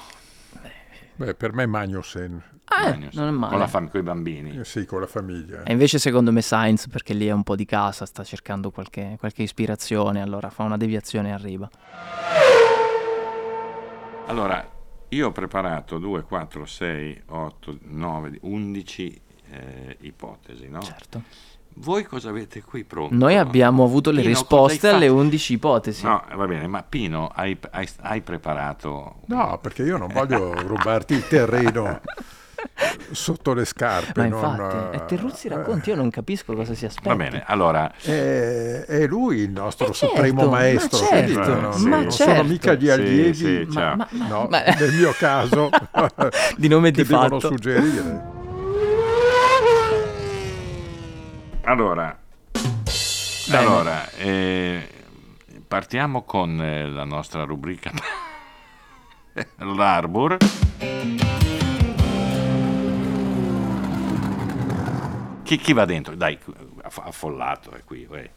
[1.15, 2.41] Beh, per me Magnussen,
[2.79, 3.51] Magnus, non è male.
[3.51, 4.59] Con la fam- coi bambini.
[4.59, 5.63] eh, sì, con la famiglia.
[5.63, 9.15] E invece secondo me Sainz perché lì è un po' di casa, sta cercando qualche,
[9.19, 11.69] qualche ispirazione, allora fa una deviazione e arriva.
[14.27, 14.65] Allora,
[15.09, 20.81] io ho preparato 2, 4, 6, 8, 9, 11 eh, ipotesi, no?
[20.81, 21.21] Certo.
[21.75, 23.15] Voi cosa avete qui pronto?
[23.15, 25.19] Noi abbiamo avuto le Pino, risposte alle fatto?
[25.19, 26.03] 11 ipotesi.
[26.05, 29.15] No, va bene, ma Pino, hai, hai- hai preparato...
[29.27, 32.01] No, perché io non voglio rubarti il terreno
[33.11, 34.19] sotto le scarpe.
[34.21, 37.09] Ma non, infatti, eh, e Terruzzi racconti, io non capisco cosa si aspetta.
[37.09, 40.97] Va bene, allora, È, è lui il nostro Eh, certo, supremo ma maestro.
[40.99, 42.43] certo, quindi no, no, ma non sono certo.
[42.47, 43.95] mica gli Sì, allievi, sì, Ma- ciao.
[43.95, 45.69] ma- ma- no, ma- nel mio caso,
[46.57, 47.47] Di nome che di devono fatto.
[47.53, 48.39] suggerire.
[51.63, 52.17] allora,
[53.51, 54.87] allora eh,
[55.67, 57.91] partiamo con eh, la nostra rubrica
[59.57, 60.37] l'Arbor.
[65.51, 66.15] Chi, chi va dentro?
[66.15, 66.37] Dai,
[66.83, 68.29] aff- affollato è qui, uè.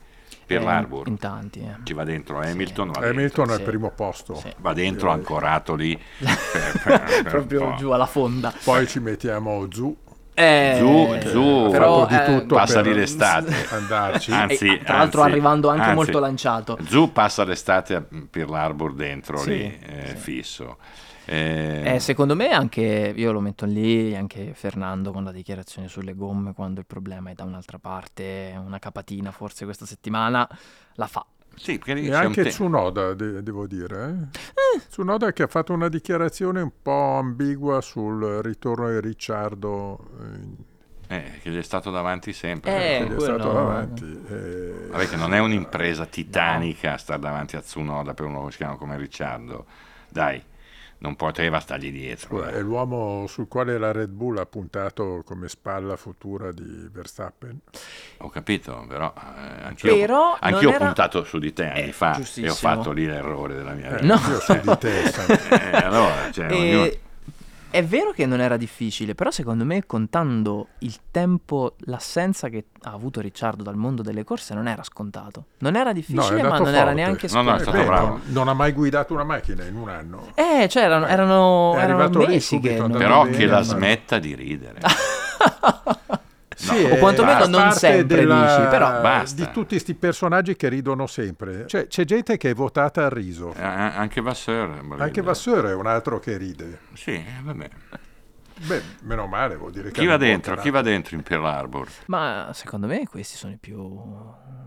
[0.47, 1.07] per Eh, l'Arbor.
[1.07, 1.77] In tanti, eh.
[1.85, 3.53] Ci va dentro Hamilton, va Hamilton dentro, è sì.
[3.53, 4.35] al primo posto.
[4.35, 4.53] Sì.
[4.59, 5.97] va dentro ancorato lì.
[6.19, 8.53] per- per- per Proprio giù alla fonda.
[8.65, 9.97] Poi ci mettiamo giù,
[10.35, 11.69] Eh, Giù, giù.
[11.71, 13.55] Però, fatto di eh, tutto Passa per lì l'estate.
[13.71, 14.33] andarci.
[14.33, 16.79] Anzi, E, tra l'altro anzi, arrivando anche anzi, molto lanciato.
[16.81, 20.17] Giù passa l'estate a Pearl Harbor dentro Sì, lì, eh, sì.
[20.17, 20.79] fisso.
[21.27, 26.15] Eh, Eh, secondo me anche, io lo metto lì, anche Fernando con la dichiarazione sulle
[26.15, 30.47] gomme, quando il problema è da un'altra parte, una capatina forse questa settimana,
[30.95, 31.25] la fa.
[31.57, 34.29] sì, perché E anche te- Tsunoda, de- devo dire.
[34.75, 34.81] eh.
[34.89, 39.99] Tsunoda che ha fatto una dichiarazione un po' ambigua sul ritorno di Ricciardo,
[41.09, 42.71] eh, eh, che gli è stato davanti sempre.
[43.03, 44.21] Eh, che gli è stato davanti.
[44.29, 44.87] eh.
[44.91, 48.77] Vabbè, che non è un'impresa titanica stare davanti a Tsunoda per uno che si chiama
[48.77, 49.65] come Ricciardo.
[50.09, 50.43] Dai,
[51.05, 52.47] non poteva stargli dietro.
[52.47, 52.53] Eh.
[52.55, 57.61] è l'uomo sul quale la Red Bull ha puntato come spalla futura di Verstappen.
[58.19, 61.93] Ho capito, però eh, anch'io, Però anch'io ho era- puntato su di te anni Eh,
[61.93, 64.15] fa e ho fatto lì l'errore della mia Eh, vita.
[64.15, 64.21] No.
[64.33, 65.03] Io su di te.
[65.75, 66.91] Eh, allora, cioè, E ognuno-
[67.75, 72.93] è vero che non era difficile, però secondo me contando il tempo, l'assenza che ha
[72.93, 75.47] avuto Ricciardo dal mondo delle corse non era scontato.
[75.59, 76.95] Non era difficile, ma andato non era forte.
[76.95, 77.63] neanche No, no, è scontato.
[77.63, 78.21] stato Beh, bravo.
[78.27, 80.31] non, ha mai guidato una macchina in un anno.
[80.37, 82.77] Eh, cioè erano, erano, È erano lì mesi che...
[82.77, 84.79] non- Però che la ma- smetta di ridere.
[86.65, 89.45] Sì, o è- quantomeno non parte sempre della- dici, però- Basta.
[89.45, 91.67] Di tutti questi personaggi che ridono sempre.
[91.67, 93.53] Cioè, c'è gente che è votata al riso.
[93.55, 94.81] Eh, anche Vasseur.
[94.85, 95.21] voglio Anche.
[95.23, 96.79] Vasseur è un altro che ride.
[96.95, 97.69] Sì, eh, vabbè.
[98.67, 100.55] Beh, meno male, vuol dire che Chi va dentro?
[100.57, 101.89] Chi va dentro in Pearl Harbor?
[102.07, 104.01] Ma secondo me questi sono i più,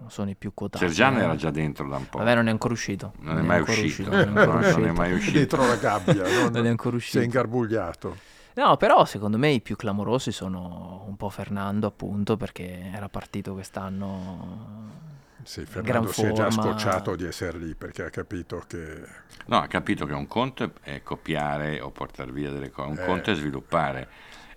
[0.08, 0.84] sono i più quotati.
[0.86, 1.24] Sergiano eh.
[1.24, 2.18] era già dentro da un po'.
[2.18, 3.14] Vabbè, non è ancora uscito.
[3.22, 4.10] Non è mai ancora uscito.
[4.10, 4.94] non è ancora No, non è uscito.
[4.94, 5.38] mai uscito.
[5.38, 7.24] Dietro la gabbia, non, Non è ancora si è uscito.
[7.24, 8.18] ingarbugliato.
[8.58, 13.54] No, però secondo me i più clamorosi sono un po' Fernando, appunto, perché era partito
[13.54, 15.06] quest'anno.
[15.44, 16.72] Sì, gran Fernando si è già forma.
[16.72, 19.02] scocciato di essere lì perché ha capito che
[19.46, 23.06] No, ha capito che un conto è- copiare o portare via delle cose, un Eh.
[23.06, 24.10] conto è sviluppare.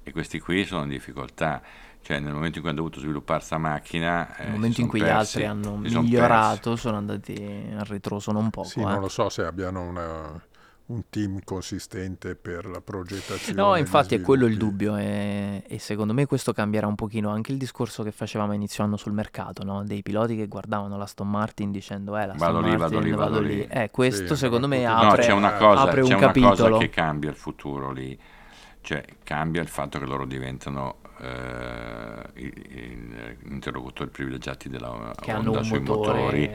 [0.02, 1.60] E questi qui sono in difficoltà.
[2.02, 4.34] Cioè, nel momento in cui hanno dovuto sviluppare sta macchina...
[4.36, 7.34] eh, Nel si momento in cui gli persi, altri hanno migliorato, sono andati
[7.78, 8.66] al ritroso non poco.
[8.66, 8.84] sì, eh.
[8.84, 10.42] non lo so se abbiano una-
[10.90, 13.60] un team consistente per la progettazione.
[13.60, 17.52] No, infatti è quello il dubbio e, e secondo me questo cambierà un pochino anche
[17.52, 19.84] il discorso che facevamo inizio anno sul mercato, no?
[19.84, 23.00] dei piloti che guardavano la Aston Martin dicendo eh la Vado Aston lì, Martin, vado
[23.00, 23.66] lì, vado lì.
[23.68, 26.26] Eh, questo Sì, secondo me no, No, apre, c'è una cosa, apre c'è un una
[26.26, 26.68] capitolo.
[26.70, 28.18] cosa che cambia il futuro lì.
[28.82, 35.80] Cioè, cambia il fatto che loro diventano eh, i- interlocutori privilegiati della che Honda sui
[35.80, 36.50] motore motori.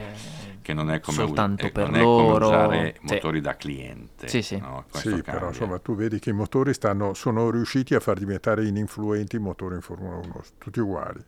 [0.62, 2.46] che non è come, soltanto eh, per non è come loro.
[2.46, 3.14] usare Sì.
[3.14, 4.28] motori da cliente.
[4.28, 4.56] Sì, sì.
[4.58, 4.84] no?
[4.90, 9.36] Sì, però insomma tu vedi che i motori stanno, sono riusciti a far diventare ininfluenti
[9.36, 11.22] i motori in Formula 1, tutti uguali.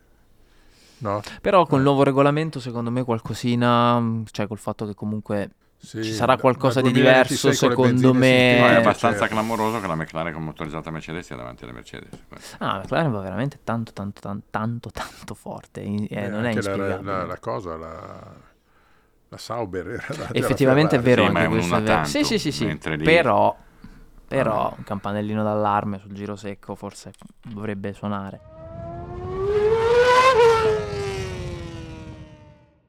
[1.01, 1.21] No?
[1.41, 6.13] Però con il nuovo regolamento secondo me qualcosina, cioè col fatto che comunque Sì, ci
[6.13, 8.27] sarà qualcosa di diverso 2026 con le secondo me.
[8.29, 9.35] No, è sintetiche, abbastanza certo.
[9.35, 12.09] clamoroso che la McLaren con motorizzata Mercedes sia davanti alle Mercedes.
[12.59, 15.83] Ah, la McLaren va veramente tanto, tanto, tanto, tanto, tanto forte.
[15.83, 18.33] eh, Eh, non è la, la- la cosa, la,
[19.29, 21.93] la Sauber era Effettivamente è vero Sì, anche questo è vero.
[21.93, 22.79] tantum, Sì, sì, sì, sì.
[22.97, 23.57] lì- Però,
[24.27, 24.75] però Ah.
[24.77, 27.13] un campanellino d'allarme sul giro secco forse
[27.43, 28.41] dovrebbe suonare.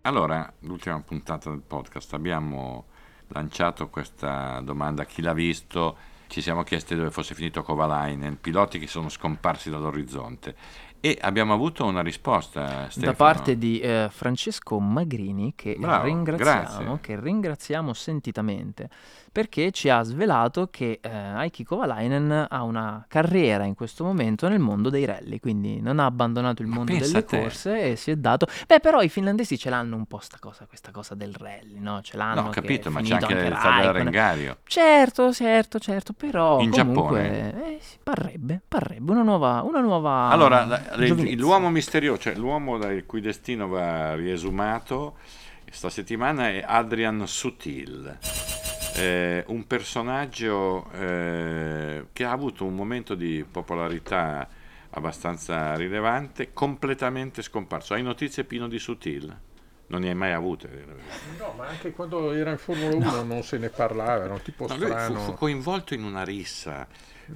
[0.03, 2.85] Allora, l'ultima puntata del podcast abbiamo
[3.27, 5.97] lanciato questa domanda a chi l'ha visto.
[6.27, 10.55] Ci siamo chiesti dove fosse finito Kovalainen, piloti che sono scomparsi dall'orizzonte.
[11.01, 13.11] E abbiamo avuto una risposta, Stefano.
[13.11, 18.89] Da parte di eh, Francesco Magrini, che Bravo, ringraziamo, che ringraziamo sentitamente,
[19.31, 24.59] perché ci ha svelato che eh, Heikki Kovalainen ha una carriera in questo momento nel
[24.59, 28.15] mondo dei rally, quindi non ha abbandonato il Ma mondo delle corse e si è
[28.15, 28.47] dato...
[28.67, 32.01] Beh, però i finlandesi ce l'hanno un po' sta cosa, questa cosa del rally, no?
[32.01, 33.55] Ce l'hanno No, ho capito, ma c'è finito anche il.
[33.55, 34.57] Fabio Rengario.
[34.65, 37.63] Certo, certo, certo, però In comunque Giappone?
[37.77, 40.81] eh, parrebbe, parrebbe una nuova, una nuova Allora, la-
[41.35, 45.15] l'uomo misterioso, cioè l'uomo il cui destino va riesumato
[45.65, 48.17] questa settimana è Adrian Sutil,
[48.95, 54.47] eh, un personaggio eh, che ha avuto un momento di popolarità
[54.91, 57.93] abbastanza rilevante, completamente scomparso.
[57.93, 59.37] Hai notizie Pino di Sutil?
[59.87, 60.69] Non ne hai mai avute?
[61.37, 64.67] No, ma anche quando era in Formula 1 non se ne parlava, era un tipo
[64.67, 65.19] No, lui fu, strano.
[65.19, 66.87] fu coinvolto in una rissa.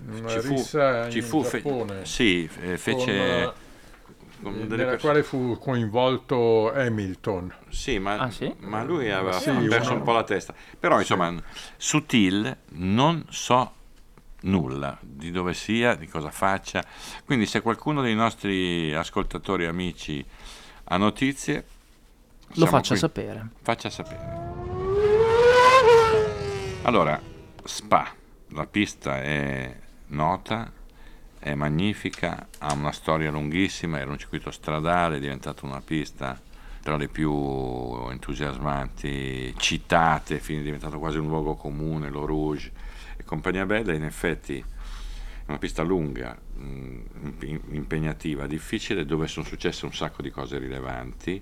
[0.08, 2.06] una ci fu- rissa ci in fu fe- Giappone.
[2.06, 3.06] sì, eh, fece...
[3.06, 3.54] con, eh,
[4.52, 7.54] nella perso- quale fu coinvolto Hamilton.
[7.70, 8.54] Sì, ma, Ah, sì?
[8.60, 10.54] ma lui aveva Sì, perso uno- un po' la testa.
[10.80, 11.34] Però, insomma,
[11.78, 13.74] Sutil non so
[14.42, 16.84] nulla di dove sia, di cosa faccia.
[17.26, 20.24] Quindi, se qualcuno dei nostri ascoltatori amici
[20.86, 21.66] ha notizie,
[22.56, 22.98] Lo faccia qui.
[22.98, 23.48] sapere.
[23.62, 24.42] Faccia sapere.
[26.84, 27.20] Allora,
[27.64, 28.14] Spa,
[28.50, 29.74] la pista è
[30.08, 30.70] nota,
[31.44, 36.40] è magnifica, ha una storia lunghissima, era un circuito stradale, è diventata una pista
[36.82, 37.34] tra le più
[38.10, 42.72] entusiasmanti, citate, è diventato quasi un luogo comune, lo Rouge
[43.18, 44.64] e compagnia bella, in effetti è
[45.48, 51.42] una pista lunga, imp- impegnativa, difficile, dove sono successe un sacco di cose rilevanti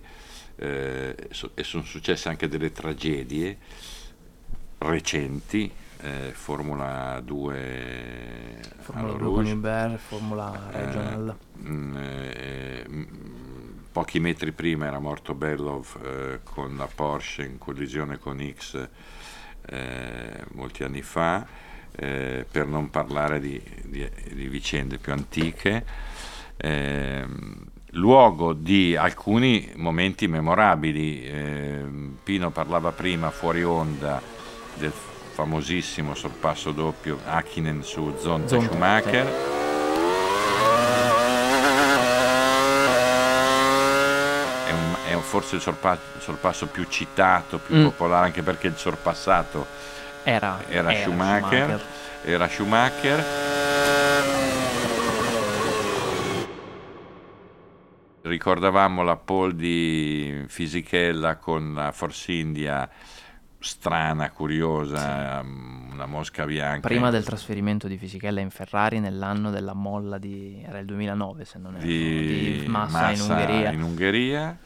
[0.56, 1.16] eh,
[1.54, 3.56] e sono successe anche delle tragedie
[4.80, 11.38] recenti, eh, Formula 2 Formula allo 2 con Uber, Formula eh, Regional.
[11.64, 13.04] mm, eh, mm,
[13.92, 18.88] pochi metri prima era morto Bellov eh, con la Porsche in collisione con X
[19.68, 21.46] eh, molti anni fa,
[21.92, 25.86] eh, per non parlare di, di- di vicende più antiche.
[26.58, 31.26] Ehm, luogo di alcuni momenti memorabili.
[31.26, 34.22] Ehm, Pino parlava prima fuori onda
[34.78, 34.92] del
[35.46, 39.26] famosissimo sorpasso doppio Hakkinen su Zonta Zonta, Schumacher.
[44.68, 47.84] È, un- è un- forse il sorpa- sorpasso più citato, più Mm.
[47.86, 49.66] popolare, anche perché il sorpassato
[50.24, 51.82] Era, era, Schumacher,
[52.24, 54.30] era Schumacher.
[58.24, 62.88] Ricordavamo la pole di Fisichella con la Force India
[63.62, 66.88] strana, curiosa, um, una mosca bianca.
[66.88, 70.62] Prima del trasferimento di Fisichella in Ferrari nell'anno della molla di...
[70.66, 73.72] era il 2009 se non erro, di, di Massa, in Ungheria.
[73.72, 74.58] in Ungheria,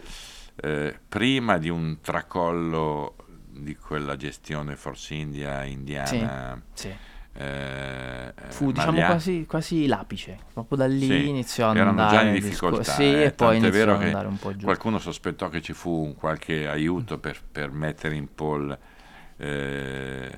[0.56, 3.16] eh, prima di un tracollo
[3.50, 6.62] di quella gestione Force India indiana.
[6.74, 6.94] Sì.
[7.38, 12.22] Eh, Fu diciamo quasi, quasi l'apice, proprio da lì Sì, iniziò ad erano andare già
[12.22, 12.94] in il disco- difficoltà.
[12.94, 14.64] Sì, eh, e poi iniziò vero ad andare un po' giù.
[14.66, 18.80] qualcuno sospettò che ci fu un qualche aiuto per, per mettere in pole.
[19.38, 20.32] eh,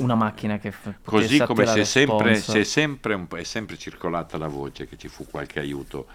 [0.00, 2.34] Una macchina che f- Così come si è sempre,
[2.64, 6.06] sempre un è sempre circolata la voce che ci fu qualche aiuto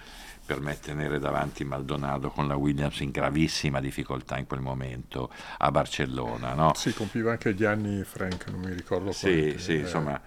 [0.48, 6.54] per mettere davanti Maldonado con la Williams in gravissima difficoltà in quel momento a Barcellona.
[6.54, 6.74] No?
[6.74, 10.22] Si compiva anche gli anni Frank, non mi ricordo Sì, quanti, sì, eh, insomma.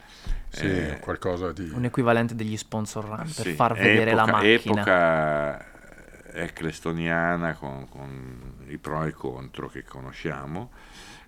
[0.50, 1.70] sì, eh, qualcosa di...
[1.72, 4.80] un equivalente degli sponsor run per sì, far vedere la epoca- macchina.
[4.82, 5.68] Epoca
[6.32, 10.70] ecclestoniana con, con i pro e i contro che conosciamo.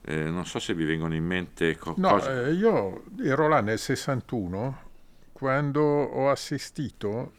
[0.04, 2.48] Eh, non so se vi vengono in mente co- No, cose...
[2.48, 4.80] eh, io ero là nel 61
[5.32, 7.32] quando ho assistito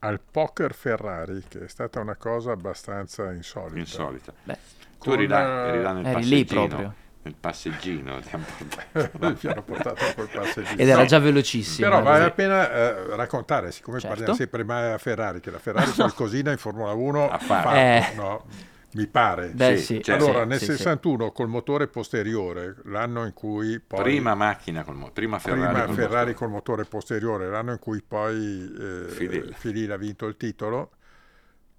[0.00, 3.78] al poker Ferrari, che è stata una cosa abbastanza insolita.
[3.78, 4.32] insolita.
[4.44, 4.56] Beh,
[5.00, 6.66] Tu eri là, eri là nel eri lì passeggino.
[6.66, 6.94] proprio.
[7.22, 8.20] Nel passeggino.
[8.20, 9.18] ti hanno portato.
[9.42, 10.80] Mi hanno portato col passeggino.
[10.80, 11.88] ed era già velocissimo.
[11.88, 14.14] Però eh, vale la pena eh, raccontare, siccome Certo.
[14.14, 17.70] parliamo sempre mai a Ferrari, che la Ferrari qualcosina in Formula 1 Ha fatto.
[17.74, 18.12] Eh.
[18.16, 18.44] no?
[18.92, 19.48] Mi pare.
[19.50, 20.02] Beh, Sì, sì.
[20.02, 20.76] cioè, allora, sì, nel sì, sì.
[20.76, 24.02] 61 col motore posteriore, l'anno in cui poi...
[24.02, 25.60] Prima macchina, col mo- prima Ferrari.
[25.72, 26.34] prima col Ferrari motore.
[26.34, 29.54] col motore posteriore, l'anno in cui poi eh, Filil.
[29.54, 30.92] Filil ha vinto il titolo,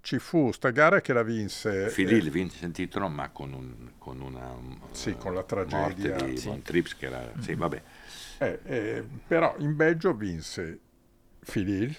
[0.02, 1.86] ci fu sta gara che la vinse...
[1.86, 4.54] eh, Filil vinse il titolo, ma con, un, con una
[4.92, 6.14] Sì, eh, con la tragedia.
[6.14, 6.46] morte di Sì.
[6.48, 7.32] Von Trips, che era...
[7.40, 7.82] Sì, vabbè.
[8.38, 10.78] eh, eh, però in Belgio vinse
[11.40, 11.94] Filil,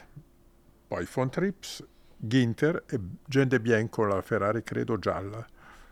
[0.88, 1.86] poi Von Trips,
[2.24, 3.00] Ginter e
[3.60, 5.44] Bien con la Ferrari, credo gialla,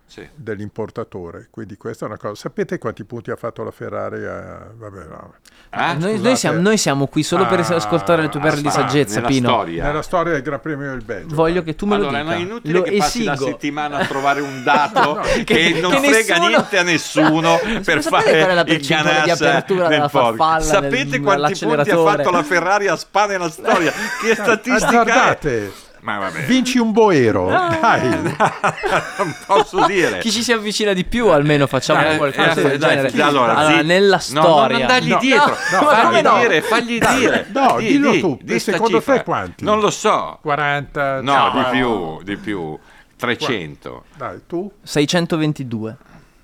[0.06, 0.28] Sì.
[0.36, 1.48] dell'importatore.
[1.50, 2.36] Quindi questa è una cosa.
[2.36, 4.26] Sapete quanti punti ha fatto la Ferrari?
[4.26, 5.34] a- Vabbè, no.
[5.72, 8.70] Ah, Noi, noi siamo, noi siamo qui solo per Ah, ascoltare le tue perle di
[8.72, 9.50] saggezza, nella Pino.
[9.50, 9.84] storia.
[9.86, 11.36] Nella storia del Gran Premio del Belgio.
[11.36, 12.34] Voglio che tu me lo allora, dica.
[12.34, 13.50] no, è inutile lo che passi la esigo.
[13.50, 17.58] settimana a trovare un dato No, che, che- non che frega nessuno- niente a nessuno
[17.86, 21.66] per fare qual è la il percentuale di apertura del della farfalla Sapete nel- quanti
[21.66, 23.92] punti ha fatto la Ferrari a Spa nella storia?
[24.22, 25.70] che statistica è?
[26.02, 27.48] Ma vabbè, vinci un boero.
[27.50, 28.10] Dai.
[29.18, 30.20] non posso dire.
[30.20, 33.10] Chi ci si avvicina di più almeno facciamo Eh, qualcosa eh, del dai, genere.
[33.10, 34.68] sì, allora, zi- nella storia.
[34.68, 36.38] No, non dargli No, dietro, no, fagli no?
[36.40, 37.46] dire, fagli dire.
[37.54, 39.18] No, Di- dillo di- tu, di secondo cifra.
[39.18, 39.64] te quanti?
[39.64, 40.40] Non lo so.
[40.42, 41.22] 40.
[41.22, 42.80] No, cioè, di più, di più.
[43.18, 44.04] 300.
[44.16, 45.98] Dai, tu 622.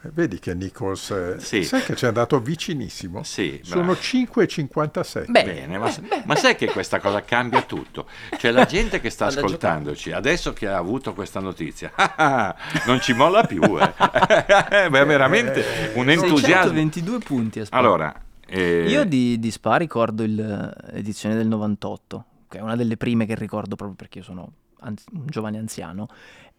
[0.05, 1.63] Eh, vedi che Nichols eh, Sì.
[1.63, 3.23] sai che ci è andato vicinissimo.
[3.23, 3.99] Sì, Sono bravo.
[3.99, 5.31] 5,57.
[5.31, 5.91] Beh, Bene, ma,
[6.25, 8.07] ma sai che questa cosa cambia tutto?
[8.37, 13.13] C'è la gente che sta ascoltandoci, adesso che ha avuto questa notizia, ah, non ci
[13.13, 13.93] molla più, eh.
[14.89, 16.73] Beh, veramente un entusiasmo.
[16.73, 17.59] 622 punti.
[17.59, 17.77] aspetta.
[17.77, 18.13] Allora,
[18.47, 23.25] eh, Io di, di Spa ricordo il- l'edizione del 98, che è una delle prime
[23.25, 26.07] che ricordo proprio perché io sono anzi- un giovane anziano,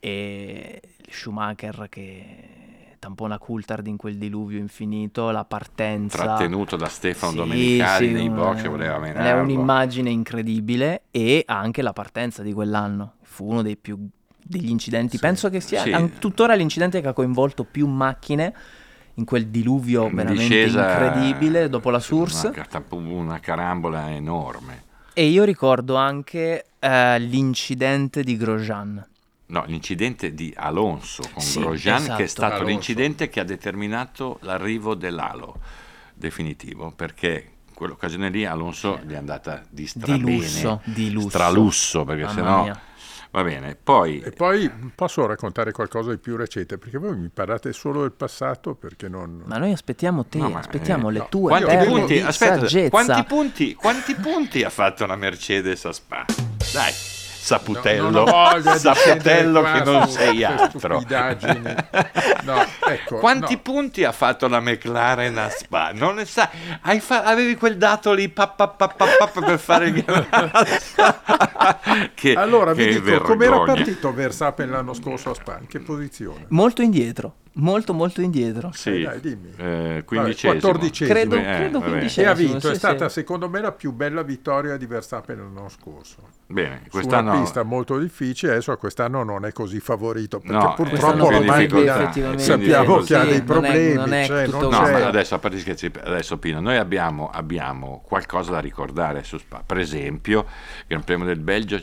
[0.00, 2.48] e Schumacher che
[2.98, 6.22] tampona Coulthard in quel diluvio infinito, la partenza...
[6.22, 9.42] trattenuto da Stefano Sì, Domenicali sì, nei box, voleva È menarlo.
[9.42, 13.14] un'immagine incredibile e anche la partenza di quell'anno.
[13.22, 13.98] Fu uno dei più
[14.42, 15.18] degli incidenti.
[15.18, 15.92] Penso che sia Sì.
[15.92, 18.54] an- tuttora l'incidente che ha coinvolto più macchine
[19.14, 22.52] in quel diluvio veramente discesa, incredibile dopo la Source.
[22.90, 24.84] Una, una carambola enorme.
[25.14, 29.04] E io ricordo anche eh, l'incidente di Grosjean.
[29.48, 32.16] No, l'incidente di Alonso con Sì, Grosjean, esatto.
[32.16, 32.68] che è stato Alonso.
[32.70, 35.56] l'incidente che ha determinato l'arrivo dell'alo
[36.14, 41.28] definitivo, perché quell'occasione lì Alonso gli è andata di Di strabene, lusso, di lusso.
[41.28, 42.80] stralusso, perché Mamma sennò mia.
[43.30, 43.76] va bene.
[43.80, 48.12] Poi E poi posso raccontare qualcosa di più recente, perché voi mi parlate solo del
[48.12, 49.42] passato, perché non...
[49.46, 52.58] Ma noi aspettiamo te, No, aspettiamo eh, le no, tue quanti perle punti, di aspetta,
[52.60, 52.88] saggezza.
[52.90, 56.24] quanti punti, quanti punti ha fatto la Mercedes a Spa?
[56.72, 56.92] Dai,
[57.46, 61.00] Saputello, No, di Saputello che non sei altro.
[62.42, 63.60] No, ecco, Quanti no.
[63.62, 65.92] punti ha fatto la McLaren a Spa?
[65.92, 66.48] Non ne sai.
[66.82, 70.04] Hai fa- avevi quel dato lì pa, pa, pa, pa, pa, pa, per fare il
[72.14, 73.74] che, Allora vi che dico, com'era vergogna.
[73.74, 75.58] partito Verstappen l'anno scorso a Spa?
[75.60, 76.46] In che posizione?
[76.48, 78.70] Molto indietro, molto molto indietro.
[78.72, 79.52] Sì, Eh, dai, dimmi.
[79.56, 80.60] eh, quindicesimo.
[80.72, 81.06] 14esimo.
[81.06, 82.26] Credo, Eh, credo quindicesimo.
[82.26, 83.14] E ha vinto, è sì, stata sì.
[83.20, 86.28] secondo me la più bella vittoria di Verstappen l'anno scorso.
[86.46, 90.74] Bene, Su quest'anno una pista molto difficile, adesso quest'anno non è così favorito, perché No,
[90.74, 94.60] purtroppo difficoltà, macchina effettivamente sappiamo che ha dei non è- problemi, non è cioè, non
[94.60, 99.38] No, ma adesso a parte scherzi, adesso Pino, noi abbiamo, abbiamo qualcosa da ricordare su
[99.38, 99.62] Spa.
[99.66, 101.80] Per esempio, il Gran Premio del Belgio.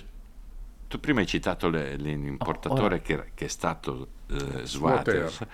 [0.93, 2.99] Tu prima hai citato le- l'importatore ora.
[2.99, 4.36] che, che è stato eh,
[4.67, 5.27] Swater.
[5.27, 5.47] Swaters,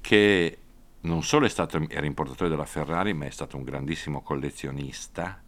[0.00, 0.58] che
[1.00, 5.42] non solo è stato, era importatore della Ferrari, ma è stato un grandissimo collezionista,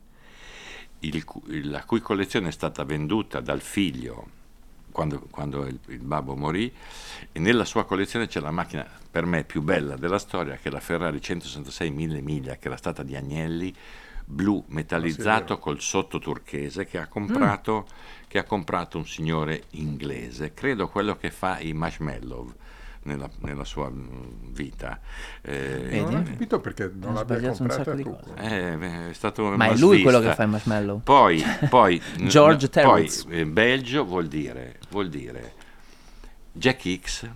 [0.98, 1.24] il-
[1.70, 4.28] la cui collezione è stata venduta dal figlio
[4.90, 6.70] quando, quando il, il babbo morì
[7.32, 10.70] e nella sua collezione c'è la macchina per me più bella della storia che è
[10.70, 13.74] la Ferrari 166 1000 miglia che era stata di Agnelli
[14.30, 17.86] blu metallizzato col sotto turchese che ha comprato,
[18.28, 20.54] che ha comprato un signore inglese.
[20.54, 22.52] Credo quello che fa i marshmallow
[23.02, 25.00] nella, nella sua mm, vita.
[25.42, 26.02] Eh?
[26.02, 28.16] Non ho capito perché non l'abbia comprata tu.
[28.38, 31.00] eh, è stato Ma è lui quello che fa il marshmallow.
[31.02, 35.54] Poi, poi, George n- poi eh, Belgio vuol dire, vuol dire
[36.52, 37.28] Jack X,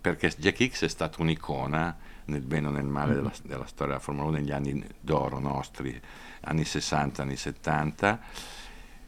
[0.00, 4.04] perché Jack X è stato un'icona nel bene o nel male della, della storia della
[4.04, 6.00] Formula 1 negli anni d'oro nostri,
[6.42, 8.20] anni 60, anni 70,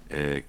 [0.06, 0.44] eh,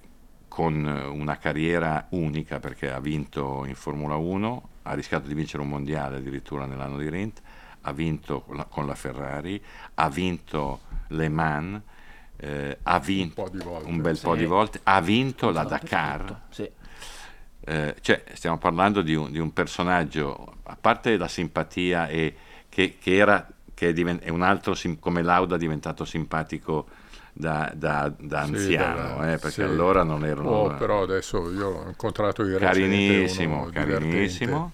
[0.47, 5.69] con una carriera unica perché ha vinto in Formula 1, ha rischiato di vincere un
[5.69, 7.41] mondiale addirittura nell'anno di Rent,
[7.81, 9.61] ha vinto con la, con la Ferrari,
[9.95, 11.81] ha vinto Le Mans,
[12.37, 13.89] eh, ha vinto po' di volte.
[13.89, 14.23] un bel Sì.
[14.23, 16.41] po' di volte, ha vinto la Dakar.
[16.49, 16.69] Sì.
[17.67, 22.35] Eh, cioè, stiamo parlando di un, di un personaggio, a parte la simpatia e
[22.75, 26.87] che, che era che è, diven- è un altro sim- come Lauda diventato simpatico
[27.31, 29.61] da, da- da Sì, anziano, da- eh, perché sì.
[29.61, 30.49] allora non erano...
[30.49, 34.73] Oh, però adesso io l'ho incontrato recente, Carinissimo, carinissimo.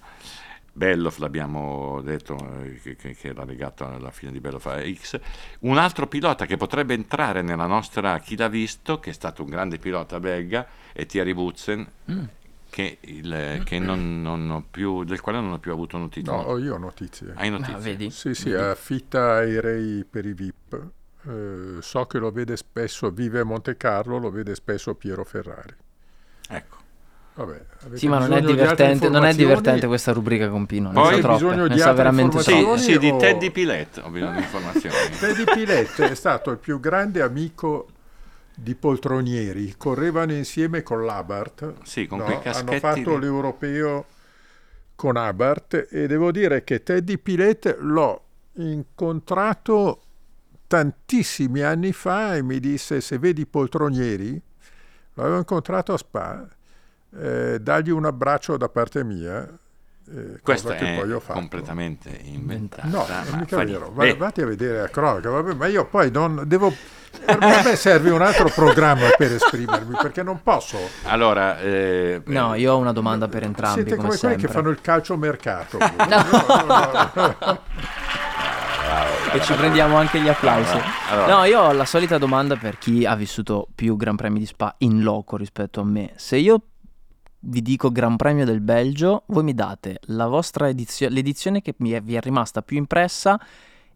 [0.73, 5.19] Bellof l'abbiamo detto eh, che, che- era legato alla fine di Bellof X.
[5.61, 9.49] Un altro pilota che potrebbe entrare nella nostra chi l'ha visto, che è stato un
[9.49, 12.23] grande pilota belga, è Thierry Butzen, Mm.
[12.71, 16.31] Che, il- che non, non ho più, del quale non ho più avuto notizie.
[16.33, 17.33] No, ho io ho notizie.
[17.35, 17.77] Hai Ah, notizie?
[17.77, 18.09] vedi?
[18.09, 20.81] Sì, sì, affitta aerei per i VIP.
[21.27, 25.75] Eh, so che lo vede spesso, vive a Monte Carlo, lo vede spesso Piero Ferrari.
[26.47, 26.77] Ecco.
[27.33, 27.61] Vabbè,
[27.93, 30.89] Sì, ma non è non è divertente questa rubrica con Pino.
[30.89, 32.77] Ne Poi- sa Hai troppe, bisogno di ne altre veramente Sì, troppe.
[32.79, 34.95] sì, di Teddy Pillet ho bisogno di informazioni.
[35.19, 37.87] Teddy Pillet è stato il più grande amico
[38.55, 41.73] di Poltronieri, correvano insieme con l'Abart.
[41.83, 42.25] Sì, con no?
[42.25, 43.21] quei Hanno fatto lì.
[43.25, 44.05] l'europeo
[44.95, 48.23] con Abart e devo dire che Teddy Pillet l'ho
[48.53, 50.01] incontrato
[50.67, 54.39] tantissimi anni fa e mi disse se vedi Poltronieri,
[55.15, 56.47] l'avevo incontrato a Spa,
[57.17, 59.43] eh, dagli un abbraccio da parte mia.
[60.13, 61.39] eh, che è poi ho fatto.
[61.39, 62.87] completamente inventata.
[62.87, 63.69] No, non è mica vero.
[63.69, 63.93] niente.
[63.95, 66.71] Va- Beh, Vatti a vedere la cronaca, vabbè, ma io poi non devo.
[67.25, 70.77] Per me serve un altro programma per esprimermi, perché non posso.
[71.03, 74.69] allora, eh, No, io ho una domanda per entrambi, Siete come, come quelli che fanno
[74.69, 75.77] il calciomercato.
[79.33, 80.75] E ci prendiamo anche gli applausi.
[81.09, 81.37] Allora.
[81.37, 84.75] No, io ho la solita domanda per chi ha vissuto più Gran Premi di Spa
[84.79, 86.11] in loco rispetto a me.
[86.17, 86.61] Se io
[87.39, 91.91] vi dico Gran Premio del Belgio, voi mi date la vostra edizione, l'edizione che mi
[91.91, 93.39] è- vi è rimasta più impressa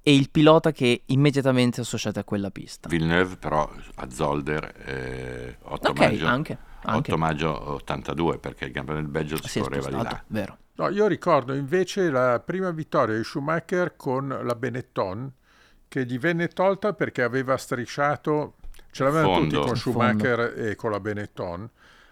[0.08, 2.88] e il pilota che immediatamente associate a quella pista.
[2.88, 6.58] Villeneuve però a Zolder eh, 8 Ok, maggio anche.
[6.84, 7.12] anche.
[7.12, 10.24] 8 maggio 82 perché il Premio del Belgio si Si correva di là.
[10.28, 10.58] vero.
[10.76, 15.32] No, io ricordo invece la prima vittoria di Schumacher con la Benetton,
[15.88, 18.58] che gli venne tolta perché aveva strisciato,
[18.92, 19.56] ce l'avevano Fondo.
[19.56, 21.68] tutti con Schumacher e con la Benetton,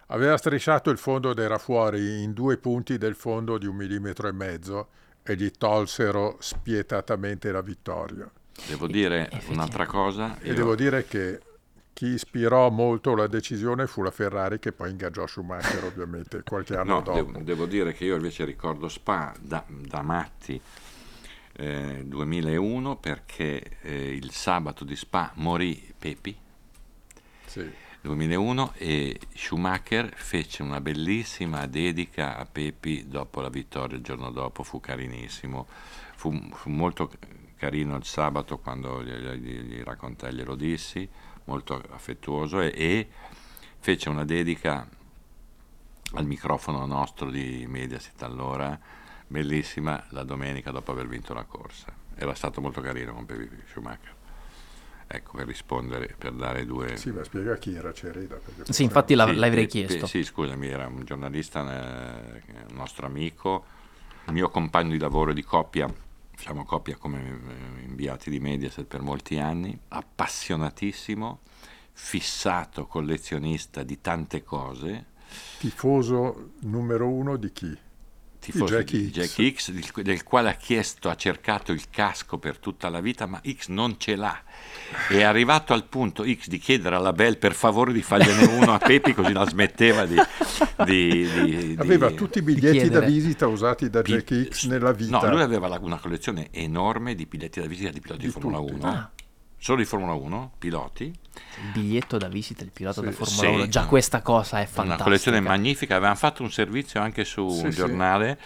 [0.08, 4.28] aveva strisciato il fondo ed era fuori in due punti del fondo di un millimetro
[4.28, 4.88] e mezzo
[5.24, 8.30] e gli tolsero spietatamente la vittoria.
[8.68, 10.38] Devo dire un'altra cosa.
[10.40, 11.42] E io- devo dire che
[11.94, 16.96] chi ispirò molto la decisione fu la Ferrari che poi ingaggiò Schumacher ovviamente qualche anno
[16.96, 17.14] No, dopo.
[17.32, 20.60] devo, devo dire che io invece ricordo Spa da, da matti
[21.56, 26.36] eh, 2001 perché eh, il sabato di Spa morì Pepi
[27.46, 27.72] Sì.
[28.04, 34.64] 2001 e Schumacher fece una bellissima dedica a Pepi dopo la vittoria, il giorno dopo
[34.64, 35.66] fu carinissimo,
[36.16, 37.10] fu, fu molto
[37.56, 41.08] carino il sabato quando gli, gli- gli raccontai, glielo dissi,
[41.46, 43.08] molto affettuoso e, e
[43.80, 44.86] fece una dedica
[46.16, 48.78] al microfono nostro di Mediaset allora,
[49.28, 51.88] bellissima la domenica dopo aver vinto la corsa.
[52.16, 54.13] Era stato molto carino con Pepi Schumacher.
[55.08, 56.96] Ecco, per rispondere, per dare due...
[56.98, 58.40] Sì, ma spiega chi era Cereda.
[58.70, 60.08] Sì, infatti la- Sì, l'avrei eh, chiesto.
[60.08, 61.60] Sì, scusami, era un giornalista,
[62.38, 63.66] eh, un nostro amico,
[64.28, 65.92] mio compagno di lavoro di coppia,
[66.34, 71.42] facciamo coppia come eh, inviati di Mediaset per molti anni, appassionatissimo,
[71.92, 75.06] fissato collezionista di tante cose,
[75.60, 77.78] tifoso numero uno di chi?
[78.44, 79.12] Tifoso Jack di X.
[79.12, 83.26] Jack X, del, del quale ha chiesto, ha cercato il casco per tutta la vita,
[83.26, 84.42] ma X non ce l'ha.
[85.10, 88.78] È arrivato al punto X di chiedere alla Bell per favore di fargliene uno a
[88.78, 90.16] Pepi così la smetteva di...
[90.86, 94.92] di- di- di- Aveva tutti i biglietti da visita usati da pi- Jack X nella
[94.92, 95.20] vita.
[95.20, 98.32] No, lui aveva la- una collezione enorme di biglietti da visita di piloti di, Di
[98.32, 98.74] Formula tutti.
[98.74, 98.88] 1.
[98.88, 99.12] Ah.
[99.58, 101.14] Solo di Formula 1, piloti.
[101.64, 103.06] Il biglietto da visita del pilota Sì.
[103.08, 103.46] da Formula Sì.
[103.48, 103.68] 1.
[103.68, 105.04] Già questa cosa è Una fantastica.
[105.04, 105.96] collezione magnifica.
[105.96, 107.78] Avevamo fatto un servizio anche su Sì, un sì.
[107.78, 108.40] giornale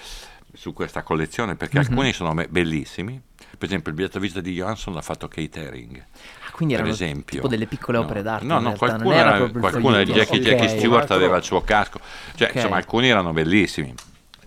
[0.53, 1.85] su questa collezione perché Mhm.
[1.89, 3.21] alcuni sono bellissimi.
[3.57, 5.97] Per esempio, il biglietto da visita di Johansson l'ha fatto Kate Haring.
[6.45, 7.35] Ah, quindi per erano esempio.
[7.37, 8.45] tipo delle piccole No, opere d'arte.
[8.45, 10.13] No, in no, realtà, qualcuno, era, era, il qualcuno foglietto.
[10.13, 10.77] Jackie, Jackie Ok.
[10.77, 11.99] Stewart aveva il suo casco.
[12.35, 12.55] Cioè, Ok.
[12.55, 13.93] insomma, alcuni erano bellissimi.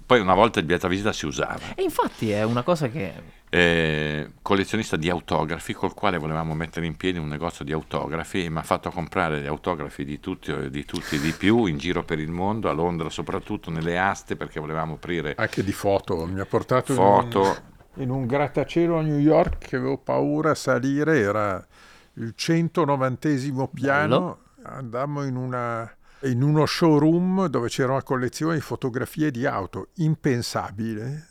[0.07, 1.59] Poi una volta il biglietto da visita si usava.
[1.74, 3.38] E infatti è una cosa che...
[3.53, 8.48] Eh, collezionista di autografi col quale volevamo mettere in piedi un negozio di autografi e
[8.48, 11.76] mi ha fatto comprare gli autografi di tutti e di tutti e di più in
[11.76, 16.26] giro per il mondo, a Londra soprattutto, nelle aste perché volevamo aprire Anche di foto.
[16.26, 17.40] Mi ha portato in foto.
[17.40, 17.59] un-
[17.94, 21.18] in un grattacielo a New York che avevo paura a salire.
[21.18, 21.66] Era
[22.14, 24.38] il 190 piano.
[24.62, 25.92] Andammo in, una,
[26.22, 29.88] in uno showroom dove c'era una collezione di fotografie di auto.
[29.96, 31.30] Impensabile.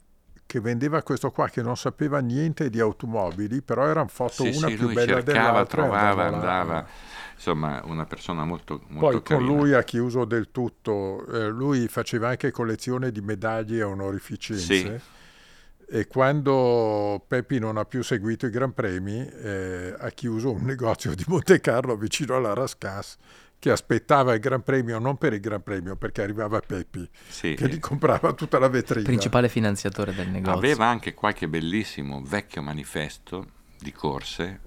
[0.50, 4.68] Che vendeva questo qua che non sapeva niente di automobili, però erano foto Sì, una
[4.70, 6.88] sì, più lui bella cercava, trovava, andava.
[7.36, 9.45] Insomma, una persona molto, molto Poi con carina.
[9.45, 15.02] lui ha chiuso del tutto, eh, lui faceva anche collezione di medaglie e onorificenze.
[15.88, 21.14] e quando Peppi non ha più seguito i Gran Premi eh, ha chiuso un negozio
[21.14, 23.18] di Monte Carlo vicino alla Rascas
[23.60, 27.55] che aspettava il Gran Premio non per il Gran Premio perché arrivava Peppi Sì.
[27.55, 29.03] che gli comprava tutta la vetrina.
[29.05, 30.53] Principale finanziatore del negozio.
[30.57, 33.47] Aveva anche qualche bellissimo vecchio manifesto
[33.78, 34.60] di corse,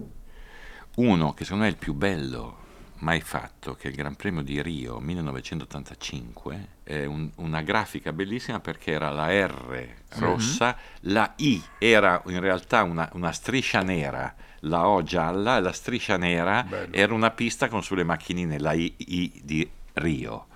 [0.97, 2.61] uno che secondo me è il più bello
[2.99, 8.61] mai fatto, che è il Gran Premio di Rio 1985, è un- una grafica bellissima
[8.61, 9.89] perché era la R
[10.19, 14.33] rossa, la I era in realtà una, una striscia nera,
[14.65, 16.95] la O gialla e la striscia nera Bello.
[16.95, 20.47] era una pista con sulle macchinine, la I, I di Rio.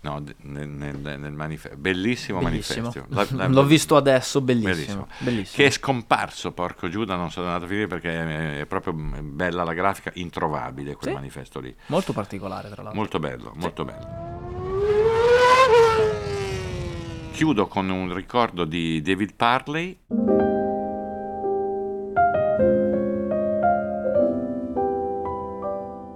[0.00, 1.76] No, nel, nel- nel manifesto.
[1.76, 2.92] Bellissimo, Bellissimo.
[2.92, 3.06] manifesto.
[3.36, 4.72] La- la- L'ho visto adesso, bellissimo.
[4.74, 5.08] Bellissimo.
[5.18, 5.56] bellissimo.
[5.56, 8.66] Che è scomparso, porco Giuda, non so dove è andato a finire perché è, è
[8.66, 11.14] proprio bella la grafica, introvabile quel Sì.
[11.16, 11.74] manifesto lì.
[11.86, 12.98] Molto particolare, tra l'altro.
[13.00, 14.36] Molto bello, molto bello.
[17.32, 19.96] Chiudo con un ricordo di David Parley.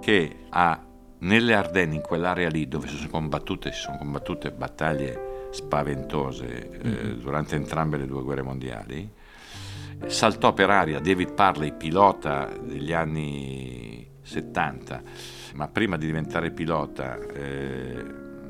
[0.03, 0.85] Che ha
[1.21, 7.17] nelle Ardenni, in quell'area lì dove si sono combattute, si sono combattute battaglie spaventose eh,
[7.17, 9.09] durante entrambe le due guerre mondiali,
[10.07, 10.99] saltò per aria.
[10.99, 15.03] David Parley, pilota degli anni 70,
[15.55, 18.05] ma prima di diventare pilota eh,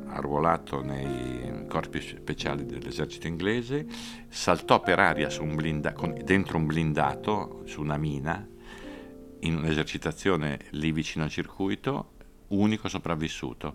[0.07, 3.86] arruolato nei corpi speciali dell'esercito inglese,
[4.28, 5.94] saltò per aria su un blinda-
[6.24, 8.46] dentro un blindato, su una mina,
[9.43, 12.11] in un'esercitazione lì vicino al circuito,
[12.49, 13.72] unico sopravvissuto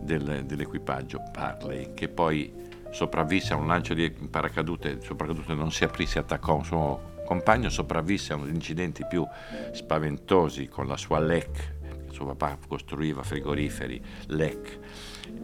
[0.00, 2.52] del- dell'equipaggio Parley, che poi
[2.90, 7.00] sopravvisse a un lancio di paracadute, paracadute non si aprì, si attaccò a un suo
[7.24, 9.26] compagno, sopravvisse a uno degli incidenti più
[9.72, 11.74] spaventosi con la sua LEC,
[12.10, 14.78] suo papà costruiva frigoriferi, LEC,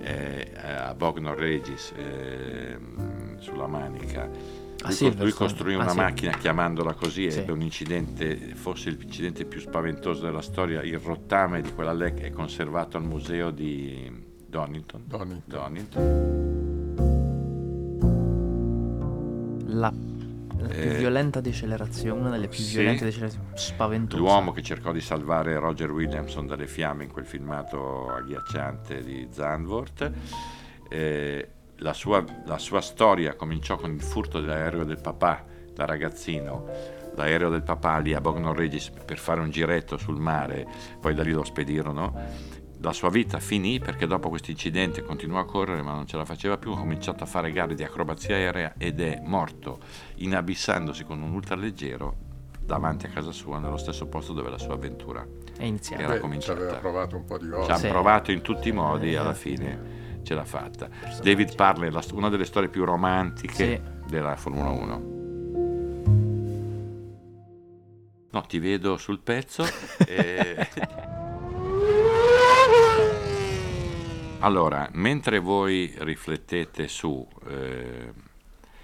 [0.01, 2.79] eh, a Bognor Regis, eh,
[3.39, 4.29] sulla Manica.
[4.81, 5.97] A Lui, lui costruì Ah, una sì.
[5.97, 7.41] macchina chiamandola così, Sì.
[7.41, 12.31] ebbe un incidente, forse l'incidente più spaventoso della storia, il rottame di quella LEC è
[12.31, 14.11] conservato al museo di
[14.47, 15.03] Donington.
[15.05, 15.43] Donington.
[15.47, 16.47] Donington.
[19.67, 19.93] La,
[20.59, 22.77] la più Eh, violenta decelerazione, una delle più sì.
[22.77, 24.23] violente decelerazioni, spaventosa.
[24.23, 30.11] L'uomo che cercò di salvare Roger Williamson dalle fiamme in quel filmato agghiacciante di Zandvoort.
[30.89, 31.49] Eh,
[31.79, 36.97] la, sua, la sua storia cominciò con il furto dell'aereo del papà da ragazzino.
[37.15, 40.67] L'aereo del papà lì a Bognor Regis per fare un giretto sul mare,
[41.01, 42.47] poi da lì lo spedirono.
[42.81, 46.25] La sua vita finì perché dopo questo incidente continuò a correre ma non ce la
[46.25, 49.81] faceva più, ha cominciato a fare gare di acrobazia aerea ed è morto
[50.17, 52.15] inabissandosi con un ultraleggero
[52.61, 55.27] davanti a casa sua nello stesso posto dove la sua avventura
[55.57, 56.01] È iniziato.
[56.03, 56.61] era Beh, ci cominciata.
[56.61, 57.73] aveva provato un po' di Ci volte.
[57.73, 57.89] ha Sì.
[57.89, 59.79] provato in tutti i modi e alla Eh, fine
[60.29, 60.91] ce l'ha fatta.
[61.23, 63.81] David Parley, una delle storie più romantiche Sì.
[64.11, 65.17] della Formula 1.
[68.31, 69.65] No, ti vedo sul pezzo.
[70.07, 70.69] e-
[74.41, 78.13] Allora, mentre voi riflettete su, eh,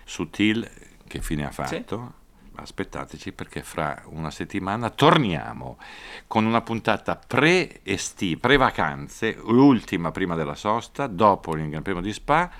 [0.03, 0.68] su Till,
[1.07, 2.12] che fine ha fatto,
[2.57, 5.78] aspettateci perché fra una settimana torniamo
[6.26, 12.50] con una puntata pre-estiva, pre-vacanze, l'ultima prima della sosta, dopo il Gran Premio di Spa.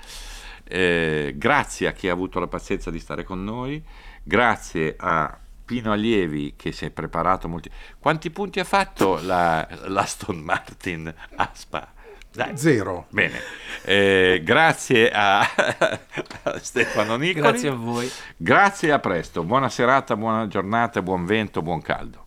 [0.63, 3.83] Eh, grazie a chi ha avuto la pazienza di stare con noi,
[4.23, 7.69] grazie a Pino Allievi che si è preparato molti...
[7.99, 11.94] Quanti punti ha fatto la, l'Aston Martin a Spa?
[12.35, 13.07] Dai, Zero.
[13.09, 13.39] Bene,
[13.83, 17.41] Eh, grazie a, a Stefano Nicoli.
[17.41, 18.11] Grazie a voi.
[18.35, 19.43] Grazie e a presto.
[19.43, 22.25] Buona serata, buona giornata, buon vento, buon caldo.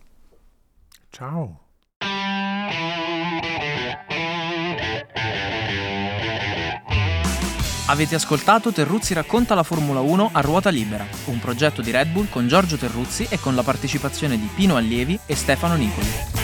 [1.09, 1.59] Ciao.
[7.87, 12.29] Avete ascoltato Terruzzi racconta la Formula 1 a ruota libera, un progetto di Red Bull
[12.29, 16.38] con Giorgio Terruzzi e con la partecipazione di Pino Allievi e Stefano Nicoli.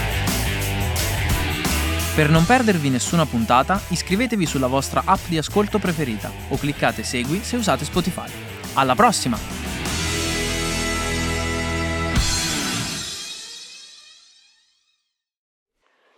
[2.16, 7.44] Per non perdervi nessuna puntata, iscrivetevi sulla vostra app di ascolto preferita o cliccate segui
[7.44, 8.32] se usate Spotify.
[8.76, 9.38] Alla prossima!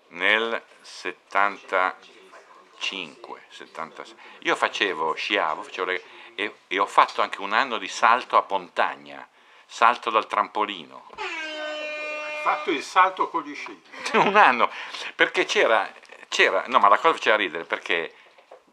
[0.09, 4.15] Nel 75, 76.
[4.41, 6.03] Io facevo, sciavo, facevo le-
[6.35, 9.27] e, e ho fatto anche un anno di salto a Pontagna,
[9.65, 11.07] salto dal trampolino.
[12.41, 13.81] Fatto il salto con gli sci.
[14.17, 14.69] un anno,
[15.15, 15.91] perché c'era,
[16.27, 18.13] c'era, no ma la cosa faceva ridere perché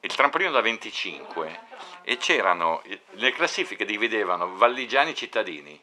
[0.01, 1.61] il trampolino da 25
[2.03, 5.81] e c'erano, le classifiche dividevano valligiani e cittadini,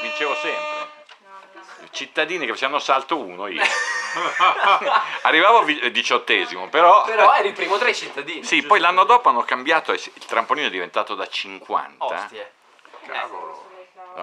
[0.00, 0.90] vincevo sempre,
[1.90, 3.62] cittadini che facevano salto 1 io,
[5.22, 7.02] arrivavo vi- diciottesimo però...
[7.12, 8.44] Però eri il primo tra i cittadini.
[8.44, 12.04] Sì, poi l'anno dopo hanno cambiato e il trampolino è diventato da 50.
[12.04, 12.52] Ostie.
[13.04, 13.70] Cavolo.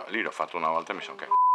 [0.08, 1.49] lì l'ho fatto una volta e mi sono cagato.